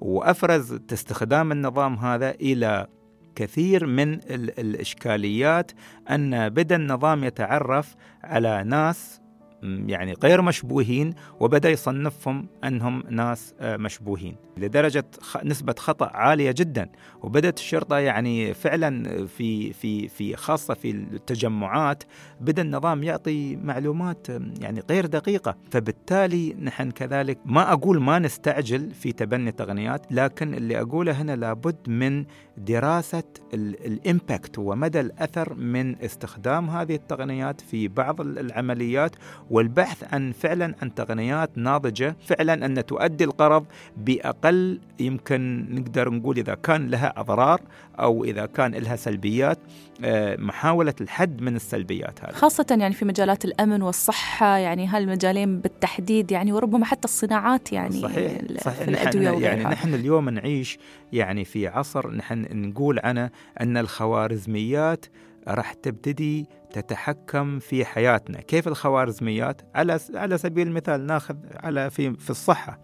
وأفرز 0.00 0.78
استخدام 0.92 1.52
النظام 1.52 1.94
هذا 1.94 2.30
إلى 2.30 2.86
كثير 3.34 3.86
من 3.86 4.20
الإشكاليات 4.58 5.72
أن 6.10 6.48
بدأ 6.48 6.76
النظام 6.76 7.24
يتعرف 7.24 7.94
على 8.24 8.64
ناس 8.64 9.21
يعني 9.62 10.12
غير 10.12 10.42
مشبوهين 10.42 11.14
وبدأ 11.40 11.70
يصنفهم 11.70 12.46
أنهم 12.64 13.02
ناس 13.10 13.54
آه، 13.60 13.76
مشبوهين. 13.76 14.36
لدرجة 14.56 15.04
نسبة 15.44 15.74
خطأ 15.78 16.06
عالية 16.06 16.50
جدا. 16.50 16.88
وبدأت 17.22 17.58
الشرطة 17.58 17.98
يعني 17.98 18.54
فعلا 18.54 19.26
في 19.26 19.72
في 19.72 20.08
في 20.08 20.36
خاصة 20.36 20.74
في 20.74 20.90
التجمعات 20.90 22.02
بدأ 22.40 22.62
النظام 22.62 23.02
يعطي 23.02 23.56
معلومات 23.56 24.26
يعني 24.60 24.82
غير 24.90 25.06
دقيقة. 25.06 25.56
فبالتالي 25.70 26.54
نحن 26.54 26.90
كذلك 26.90 27.38
ما 27.44 27.72
أقول 27.72 28.00
ما 28.02 28.18
نستعجل 28.18 28.90
في 28.90 29.12
تبني 29.12 29.52
تقنيات 29.52 30.12
لكن 30.12 30.54
اللي 30.54 30.80
أقوله 30.80 31.12
هنا 31.12 31.36
لابد 31.36 31.88
من 31.88 32.24
دراسة 32.56 33.22
الإمباكت 33.54 34.58
ومدى 34.58 35.00
الأثر 35.00 35.54
من 35.54 35.96
استخدام 36.02 36.70
هذه 36.70 36.94
التقنيات 36.94 37.60
في 37.60 37.88
بعض 37.88 38.20
العمليات 38.20 39.12
والبحث 39.50 40.14
عن 40.14 40.32
فعلا 40.32 40.74
عن 40.82 40.94
تقنيات 40.94 41.50
ناضجة 41.58 42.16
فعلا 42.26 42.66
أن 42.66 42.86
تؤدي 42.86 43.24
الغرض 43.24 43.64
بأقل 43.96 44.80
يمكن 45.00 45.66
نقدر 45.70 46.10
نقول 46.10 46.38
إذا 46.38 46.54
كان 46.54 46.88
لها 46.88 47.12
أضرار 47.16 47.60
أو 47.98 48.24
إذا 48.24 48.46
كان 48.46 48.74
لها 48.74 48.96
سلبيات 48.96 49.58
آه، 50.04 50.36
محاولة 50.36 50.94
الحد 51.00 51.42
من 51.42 51.56
السلبيات 51.56 52.24
هذه. 52.24 52.32
خاصة 52.32 52.66
يعني 52.70 52.94
في 52.94 53.04
مجالات 53.04 53.44
الأمن 53.44 53.82
والصحة 53.82 54.56
يعني 54.56 54.86
هالمجالين 54.86 55.60
بالتحديد 55.60 56.32
يعني 56.32 56.52
وربما 56.52 56.84
حتى 56.84 57.04
الصناعات 57.04 57.72
يعني 57.72 58.00
صحيح 58.00 58.32
صحيح. 58.60 58.88
الادويه 58.88 59.30
نحن 59.30 59.42
يعني 59.42 59.64
نحن 59.64 59.94
اليوم 59.94 60.28
نعيش 60.28 60.78
يعني 61.12 61.44
في 61.44 61.68
عصر 61.68 62.10
نحن 62.10 62.41
نقول 62.52 63.00
عنه 63.04 63.30
أن 63.60 63.76
الخوارزميات 63.76 65.06
راح 65.48 65.72
تبتدي 65.72 66.46
تتحكم 66.72 67.58
في 67.58 67.84
حياتنا. 67.84 68.40
كيف 68.40 68.68
الخوارزميات؟ 68.68 69.62
على 69.74 69.98
على 70.14 70.38
سبيل 70.38 70.66
المثال 70.66 71.06
ناخذ 71.06 71.36
على 71.54 71.90
في 71.90 72.12
في 72.12 72.30
الصحة. 72.30 72.80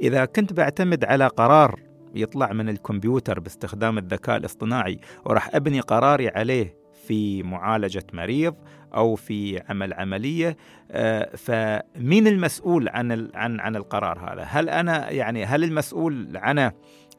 إذا 0.00 0.24
كنت 0.24 0.52
بعتمد 0.52 1.04
على 1.04 1.26
قرار 1.26 1.80
يطلع 2.14 2.52
من 2.52 2.68
الكمبيوتر 2.68 3.40
باستخدام 3.40 3.98
الذكاء 3.98 4.36
الاصطناعي 4.36 4.98
وراح 5.24 5.54
أبني 5.54 5.80
قراري 5.80 6.28
عليه 6.28 6.76
في 7.06 7.42
معالجة 7.42 8.04
مريض 8.12 8.54
أو 8.94 9.14
في 9.14 9.62
عمل 9.68 9.94
عملية 9.94 10.56
آه، 10.90 11.36
فمين 11.36 12.26
المسؤول 12.26 12.88
عن 12.88 13.30
عن 13.34 13.60
عن 13.60 13.76
القرار 13.76 14.18
هذا؟ 14.18 14.42
هل 14.42 14.68
أنا 14.68 15.10
يعني 15.10 15.44
هل 15.44 15.64
المسؤول 15.64 16.36
عنه 16.36 16.72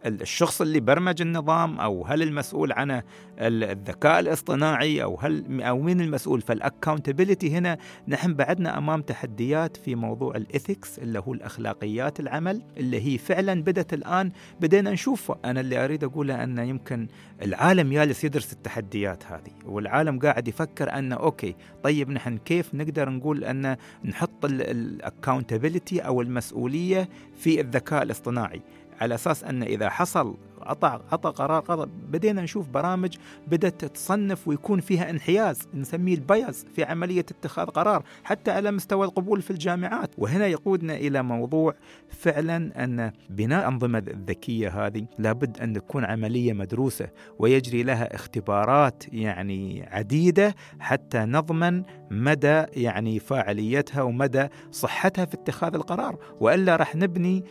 الشخص 0.06 0.62
اللي 0.62 0.80
برمج 0.80 1.22
النظام 1.22 1.80
أو 1.80 2.06
هل 2.06 2.22
المسؤول 2.22 2.72
عنه 2.72 3.04
الذكاء 3.40 4.20
الاصطناعي 4.20 5.04
أو 5.04 5.20
هل 5.20 5.62
أو 5.62 5.80
مين 5.80 6.02
المسؤول؟ 6.02 6.42
فال 6.42 6.56
accountability 6.56 7.58
هنا 7.58 7.78
نحن 8.08 8.34
بعدنا 8.34 8.78
أمام 8.78 9.02
تحديات 9.02 9.78
في 9.78 9.96
موضوع 9.96 10.36
ال 10.36 10.45
ethics 10.45 11.00
اللي 11.00 11.20
هو 11.20 11.34
الأخلاقيات 11.34 12.20
العمل 12.20 12.62
اللي 12.78 13.14
هي 13.14 13.18
فعلا 13.18 13.64
بدأت 13.64 13.94
الآن. 13.94 14.32
بدينا 14.62 14.92
نشوفها 14.92 15.38
أنا 15.46 15.60
اللي 15.60 15.86
أريد 15.86 16.04
اقوله 16.04 16.44
أن 16.44 16.58
يمكن 16.58 17.08
العالم 17.42 17.94
جالس 17.94 18.24
يدرس 18.24 18.54
التحديات 18.54 19.24
هذه 19.26 19.52
والعالم 19.66 20.20
قاعد 20.20 20.48
يفكر 20.48 20.94
أن 20.94 21.12
okay 21.12 21.56
طيب 21.84 22.10
نحن 22.10 22.38
كيف 22.38 22.76
نقدر 22.76 23.10
نقول 23.10 23.44
أن 23.44 23.76
نحط 24.06 24.46
الاكونتبيلتي 24.46 26.00
أو 26.00 26.22
المسؤولية 26.22 27.10
في 27.38 27.62
الذكاء 27.62 28.04
الاصطناعي؟ 28.04 28.62
على 29.02 29.16
أساس 29.16 29.44
أن 29.44 29.64
إذا 29.64 29.90
حصل 29.90 30.38
عطى 30.66 31.00
عطى 31.12 31.30
قرار 31.30 31.60
قرار 31.60 31.90
بدينا 32.10 32.42
نشوف 32.42 32.70
برامج 32.70 33.16
بدأت 33.48 33.86
تصنف 33.86 34.48
ويكون 34.48 34.80
فيها 34.80 35.10
انحياز 35.10 35.68
نسميه 35.74 36.16
البياز 36.16 36.66
في 36.76 36.84
عملية 36.84 37.20
اتخاذ 37.20 37.66
قرار 37.66 38.04
حتى 38.24 38.52
على 38.52 38.72
مستوى 38.72 39.06
القبول 39.06 39.42
في 39.42 39.52
الجامعات. 39.52 40.10
وهنا 40.18 40.48
يقودنا 40.48 40.96
إلى 40.96 41.24
موضوع 41.24 41.76
فعلا 42.10 42.84
أن 42.84 43.12
بناء 43.30 43.64
الأنظمة 43.64 43.98
الذكية 43.98 44.86
هذه 44.86 45.06
لابد 45.20 45.60
أن 45.60 45.74
تكون 45.74 46.06
عملية 46.06 46.54
مدروسة 46.54 47.08
ويجري 47.40 47.84
لها 47.84 48.16
اختبارات 48.16 49.04
يعني 49.14 49.88
عديدة 49.92 50.56
حتى 50.80 51.20
نضمن 51.20 51.84
مدى 52.12 52.64
يعني 52.74 53.20
فاعليتها 53.20 54.02
ومدى 54.02 54.48
صحتها 54.72 55.26
في 55.26 55.34
اتخاذ 55.34 55.76
القرار. 55.76 56.18
وإلا 56.40 56.76
راح 56.76 56.96
نبني 56.96 57.46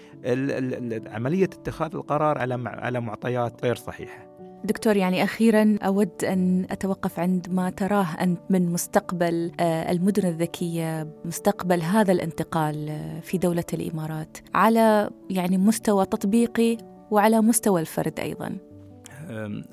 عملية 1.06 1.44
اتخاذ 1.44 1.94
القرار 1.94 2.38
على 2.38 2.62
على 2.66 3.00
معطيات 3.02 3.64
غير 3.64 3.76
صحيحة. 3.76 4.32
دكتور 4.64 4.96
يعني 4.96 5.24
أخيرا 5.24 5.78
أود 5.82 6.24
أن 6.24 6.66
أتوقف 6.70 7.18
عند 7.18 7.46
ما 7.50 7.70
تراه 7.70 8.06
أنت 8.20 8.40
من 8.50 8.72
مستقبل 8.72 9.52
آه، 9.60 9.92
المدن 9.92 10.28
الذكية، 10.28 11.08
مستقبل 11.24 11.82
هذا 11.82 12.12
الانتقال 12.12 12.88
آه، 12.88 13.20
في 13.20 13.38
دولة 13.38 13.64
الإمارات 13.72 14.38
على 14.54 15.10
يعني 15.30 15.58
مستوى 15.58 16.06
تطبيقي 16.06 16.76
وعلى 17.10 17.40
مستوى 17.40 17.80
الفرد 17.80 18.20
أيضا. 18.20 18.56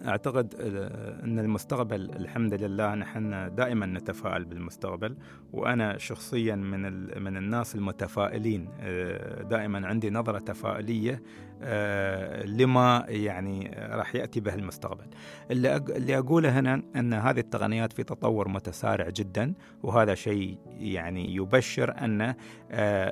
أعتقد 0.05 0.55
آه، 0.60 1.24
أن 1.24 1.39
المستقبل 1.39 2.12
الحمد 2.16 2.53
لله 2.53 2.95
نحن 2.95 3.55
دائما 3.55 3.86
نتفائل 3.86 4.45
بالمستقبل 4.45 5.16
وأنا 5.53 5.97
شخصيا 5.97 6.55
من 6.55 6.82
من 7.24 7.38
الناس 7.38 7.76
المتفائلين 7.76 8.70
آه، 8.80 9.43
دائما 9.43 9.88
عندي 9.88 10.10
نظرة 10.10 10.39
تفائلية 10.39 11.22
آه، 11.62 12.45
لما 12.45 13.05
يعني 13.07 13.76
راح 13.91 14.16
يأتي 14.16 14.39
به 14.39 14.53
المستقبل. 14.55 15.05
اللي 15.51 16.18
أقوله 16.18 16.60
هنا 16.60 16.82
أن 16.95 17.14
هذه 17.14 17.39
التقنيات 17.39 17.93
في 17.93 18.03
تطور 18.03 18.47
متسارع 18.47 19.10
جدا 19.10 19.53
وهذا 19.84 20.16
شيء 20.16 20.57
يعني 20.80 21.36
يبشر 21.36 22.05
أن 22.05 22.36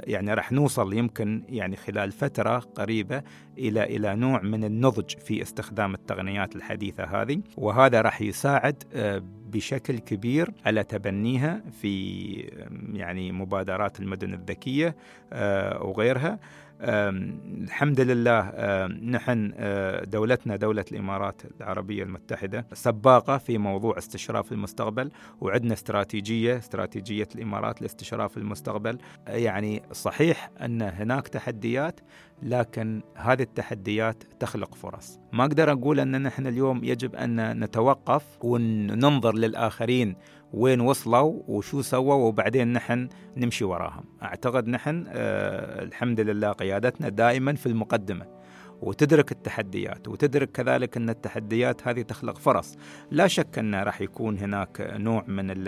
يعني 0.07 0.33
راح 0.33 0.51
نوصل 0.51 0.93
يمكن 0.93 1.43
يعني 1.49 1.75
خلال 1.75 2.11
فترة 2.11 2.59
قريبة 2.59 3.23
إلى 3.57 3.83
إلى 3.83 4.15
نوع 4.15 4.41
من 4.41 4.63
النضج 4.63 5.17
في 5.17 5.41
استخدام 5.41 5.93
التقنيات 5.93 6.55
الحديثة 6.55 7.03
هذه. 7.03 7.41
وهذا 7.57 8.01
راح 8.01 8.21
يساعد 8.21 8.83
آه، 8.93 9.21
بشكل 9.49 9.99
كبير 9.99 10.51
على 10.65 10.83
تبنيها 10.83 11.61
في 11.81 12.33
يعني 12.93 13.31
مبادرات 13.31 13.99
المدن 13.99 14.33
الذكية 14.33 14.95
آه، 15.33 15.83
وغيرها. 15.83 16.39
الحمد 16.81 17.99
لله 17.99 18.51
نحن 18.87 19.53
دولتنا 20.03 20.55
دولة 20.55 20.85
الإمارات 20.91 21.41
العربية 21.61 22.03
المتحدة 22.03 22.65
سباقة 22.73 23.37
في 23.37 23.57
موضوع 23.57 23.97
استشراف 23.97 24.51
المستقبل 24.51 25.11
وعندنا 25.41 25.73
استراتيجية 25.73 26.57
استراتيجية 26.57 27.27
الإمارات 27.35 27.81
لاستشراف 27.81 28.37
المستقبل. 28.37 28.97
يعني 29.27 29.83
صحيح 29.91 30.49
أن 30.61 30.81
هناك 30.81 31.27
تحديات 31.27 31.99
لكن 32.43 33.01
هذه 33.15 33.41
التحديات 33.41 34.23
تخلق 34.39 34.75
فرص. 34.75 35.19
ما 35.33 35.43
أقدر 35.45 35.71
أقول 35.71 35.99
أن 35.99 36.21
نحن 36.21 36.47
اليوم 36.47 36.83
يجب 36.83 37.15
أن 37.15 37.59
نتوقف 37.63 38.23
وننظر 38.41 39.35
للآخرين 39.35 40.15
وين 40.53 40.81
وصلوا 40.81 41.41
وشو 41.47 41.81
سووا 41.81 42.13
وبعدين 42.13 42.73
نحن 42.73 43.09
نمشي 43.37 43.65
وراهم. 43.65 44.03
أعتقد 44.23 44.67
نحن 44.67 45.05
آه 45.07 45.83
الحمد 45.83 46.19
لله 46.19 46.51
قيادتنا 46.51 47.09
دائما 47.09 47.55
في 47.55 47.65
المقدمة. 47.65 48.37
وتدرك 48.81 49.31
التحديات 49.31 50.07
وتدرك 50.07 50.51
كذلك 50.51 50.97
أن 50.97 51.09
التحديات 51.09 51.87
هذه 51.87 52.01
تخلق 52.01 52.37
فرص. 52.37 52.77
لا 53.11 53.27
شك 53.27 53.59
أن 53.59 53.75
راح 53.75 54.01
يكون 54.01 54.37
هناك 54.37 54.93
نوع 54.97 55.23
من 55.27 55.67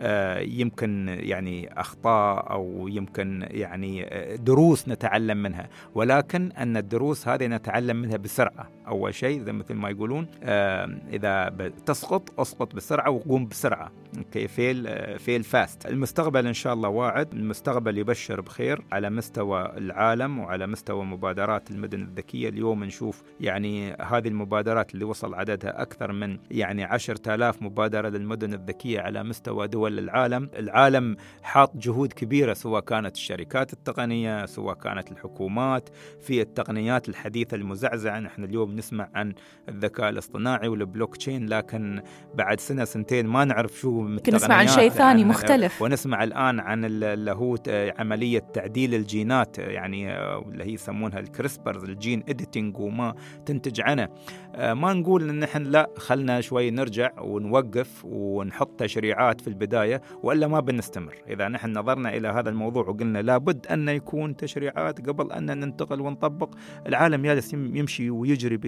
آه، 0.00 0.38
يمكن 0.38 1.16
يعني 1.20 1.80
أخطاء 1.80 2.52
أو 2.52 2.88
يمكن 2.88 3.46
يعني 3.50 4.04
آه، 4.04 4.36
دروس 4.36 4.88
نتعلم 4.88 5.36
منها. 5.36 5.68
ولكن 5.94 6.52
أن 6.52 6.76
الدروس 6.76 7.28
هذه 7.28 7.46
نتعلم 7.46 7.96
منها 7.96 8.16
بسرعة. 8.16 8.70
أول 8.88 9.14
شيء 9.14 9.40
زي 9.42 9.52
مثل 9.52 9.74
ما 9.74 9.90
يقولون 9.90 10.26
آه، 10.42 10.98
إذا 11.12 11.48
تسقط 11.86 12.40
أسقط 12.40 12.74
بسرعة 12.74 13.10
وقوم 13.10 13.46
بسرعة. 13.46 13.92
okay 14.18 14.48
fail 14.48 14.88
fail 15.18 15.42
fast 15.42 15.86
المستقبل 15.86 16.46
إن 16.46 16.52
شاء 16.52 16.74
الله 16.74 16.88
واعد. 16.88 17.32
المستقبل 17.34 17.98
يبشر 17.98 18.40
بخير 18.40 18.82
على 18.92 19.10
مستوى 19.10 19.72
العالم 19.76 20.38
وعلى 20.38 20.66
مستوى 20.66 21.04
مبادرات 21.04 21.70
المدن 21.70 22.02
الذكية. 22.02 22.48
اليوم 22.48 22.84
نشوف 22.84 23.22
يعني 23.40 23.92
هذه 23.92 24.28
المبادرات 24.28 24.94
اللي 24.94 25.04
وصل 25.04 25.34
عددها 25.34 25.82
أكثر 25.82 26.12
من 26.12 26.38
يعني 26.50 26.84
10000 26.84 27.62
مبادرة 27.62 28.08
للمدن 28.08 28.54
الذكية 28.54 29.00
على 29.00 29.22
مستوى 29.22 29.68
دول 29.68 29.98
العالم. 29.98 30.50
العالم 30.58 31.16
حاط 31.42 31.76
جهود 31.76 32.12
كبيرة 32.12 32.52
سواء 32.54 32.80
كانت 32.80 33.16
الشركات 33.16 33.72
التقنية 33.72 34.46
سواء 34.46 34.74
كانت 34.74 35.12
الحكومات 35.12 35.88
في 36.20 36.40
التقنيات 36.42 37.08
الحديثة 37.08 37.54
المزعزعة. 37.54 38.20
نحن 38.20 38.44
اليوم 38.44 38.71
نسمع 38.76 39.08
عن 39.14 39.34
الذكاء 39.68 40.08
الاصطناعي 40.08 40.68
والبلوك 40.68 41.16
تشين 41.16 41.48
لكن 41.48 42.02
بعد 42.34 42.60
سنة 42.60 42.84
سنتين 42.84 43.26
ما 43.26 43.44
نعرف 43.44 43.72
شو 43.80 44.08
نسمع 44.28 44.54
عن 44.54 44.66
شيء 44.68 44.90
ثاني 44.90 45.24
مختلف. 45.24 45.82
ونسمع 45.82 46.24
الآن 46.24 46.60
عن 46.60 46.84
اللي 46.84 47.32
هو 47.32 47.56
عملية 47.98 48.38
تعديل 48.38 48.94
الجينات 48.94 49.58
يعني 49.58 50.18
اللي 50.38 50.64
هي 50.64 50.72
يسمونها 50.72 51.18
ال 51.18 51.26
CRISPRs 51.26 51.84
ال 51.84 51.92
gene 51.92 52.22
editing 52.28 52.78
وما 52.78 53.14
تنتج 53.46 53.80
عنه. 53.80 54.02
آه، 54.02 54.10
ما 54.58 54.92
نقول 54.92 55.28
إن 55.28 55.42
إحنا 55.42 55.68
لا 55.68 55.90
خلنا 55.96 56.40
شوي 56.40 56.70
نرجع 56.70 57.20
ونوقف 57.20 58.04
ونحط 58.04 58.80
تشريعات 58.80 59.40
في 59.40 59.48
البداية 59.48 60.02
وإلا 60.22 60.48
ما 60.48 60.60
بنستمر. 60.60 61.14
إذا 61.28 61.48
نحن 61.48 61.78
نظرنا 61.78 62.16
إلى 62.16 62.28
هذا 62.28 62.50
الموضوع 62.50 62.88
وقلنا 62.88 63.22
لابد 63.22 63.66
أن 63.66 63.88
يكون 63.88 64.36
تشريعات 64.36 65.08
قبل 65.08 65.32
أن 65.32 65.58
ننتقل 65.58 66.00
ونطبق 66.00 66.54
العالم 66.86 67.22
جالس 67.22 67.52
يمشي 67.54 68.10
ويجري 68.10 68.58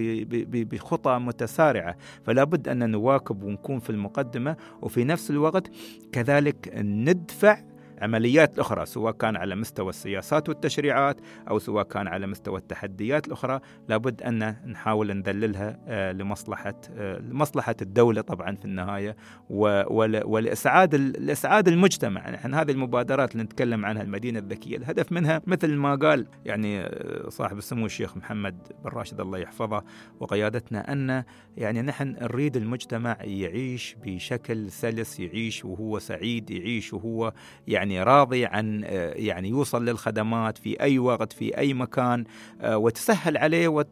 بخطى 0.63 1.19
متسارعة. 1.19 1.95
فلا 2.23 2.43
بد 2.43 2.67
أن 2.67 2.89
نواكب 2.91 3.43
ونكون 3.43 3.79
في 3.79 3.89
المقدمة 3.89 4.55
وفي 4.81 5.03
نفس 5.03 5.31
الوقت 5.31 5.71
كذلك 6.11 6.73
ندفع 6.77 7.57
عمليات 8.01 8.59
أخرى 8.59 8.85
سواء 8.85 9.13
كان 9.13 9.35
على 9.35 9.55
مستوى 9.55 9.89
السياسات 9.89 10.49
والتشريعات 10.49 11.17
أو 11.49 11.59
سواء 11.59 11.83
كان 11.83 12.07
على 12.07 12.27
مستوى 12.27 12.59
التحديات 12.59 13.27
الأخرى 13.27 13.59
لابد 13.89 14.21
أن 14.21 14.55
نحاول 14.65 15.13
نذللها 15.13 15.79
آه، 15.87 16.11
لمصلحة 16.11 16.73
آه، 16.97 17.19
لمصلحة 17.19 17.75
الدولة 17.81 18.21
طبعا 18.21 18.55
في 18.55 18.65
النهاية 18.65 19.15
ولإسعاد 19.49 20.93
الإسعاد 20.93 21.67
المجتمع. 21.67 22.29
نحن 22.29 22.53
هذه 22.53 22.71
المبادرات 22.71 23.31
اللي 23.31 23.43
نتكلم 23.43 23.85
عنها 23.85 24.01
المدينة 24.01 24.39
الذكية 24.39 24.77
الهدف 24.77 25.11
منها 25.11 25.41
مثل 25.47 25.73
ما 25.73 25.95
قال 25.95 26.27
يعني 26.45 26.81
آه، 26.81 27.29
صاحب 27.29 27.57
السمو 27.57 27.85
الشيخ 27.85 28.17
محمد 28.17 28.55
بن 28.83 28.89
راشد 28.89 29.19
الله 29.19 29.37
يحفظه 29.37 29.83
وقيادتنا 30.19 30.91
أن 30.91 31.23
يعني 31.57 31.81
نحن 31.81 32.15
نريد 32.21 32.57
المجتمع 32.57 33.17
يعيش 33.21 33.95
بشكل 34.03 34.71
سلس 34.71 35.19
يعيش 35.19 35.65
وهو 35.65 35.99
سعيد 35.99 36.51
يعيش 36.51 36.93
وهو 36.93 37.33
يعني 37.67 37.94
يعني 37.95 38.03
راضي 38.03 38.45
عن 38.45 38.83
آه، 38.85 39.13
يعني 39.13 39.49
يوصل 39.49 39.85
للخدمات 39.85 40.57
في 40.57 40.79
أي 40.81 40.99
وقت 40.99 41.33
في 41.33 41.57
أي 41.57 41.73
مكان 41.73 42.23
آه، 42.61 42.77
وتسهل 42.77 43.37
عليه 43.37 43.85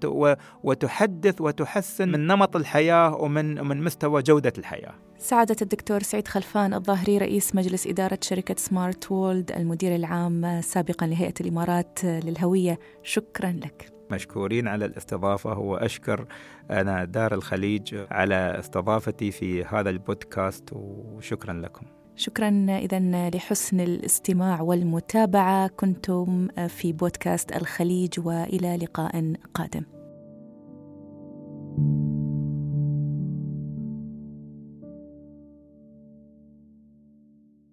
وتحدث 0.63 1.41
وتحسن 1.41 2.09
من 2.09 2.27
نمط 2.27 2.55
الحياة 2.55 3.15
ومن 3.15 3.67
من 3.67 3.83
مستوى 3.83 4.21
جودة 4.21 4.53
الحياة. 4.57 4.93
سعادة 5.17 5.55
الدكتور 5.61 6.03
سعيد 6.03 6.27
خلفان 6.27 6.73
الظاهري 6.73 7.17
رئيس 7.17 7.55
مجلس 7.55 7.87
إدارة 7.87 8.19
شركة 8.21 8.55
سمارت 8.57 9.11
وولد 9.11 9.51
المدير 9.51 9.95
العام 9.95 10.61
سابقا 10.61 11.07
لهيئة 11.07 11.33
الإمارات 11.41 11.99
للهوية. 12.03 12.79
شكرا 13.03 13.51
لك. 13.51 13.93
مشكورين 14.11 14.67
على 14.67 14.85
الاستضافة 14.85 15.59
وأشكر 15.59 16.25
أنا 16.71 17.05
دار 17.05 17.33
الخليج 17.33 17.95
على 18.11 18.59
استضافتي 18.59 19.31
في 19.31 19.63
هذا 19.63 19.89
البودكاست 19.89 20.69
وشكرا 20.73 21.53
لكم. 21.53 21.85
شكرا 22.15 22.65
اذا 22.69 23.29
لحسن 23.29 23.79
الاستماع 23.79 24.61
والمتابعة. 24.61 25.67
كنتم 25.67 26.47
في 26.67 26.93
بودكاست 26.93 27.55
الخليج 27.55 28.19
وإلى 28.19 28.77
لقاء 28.77 29.33
قادم. 29.53 30.02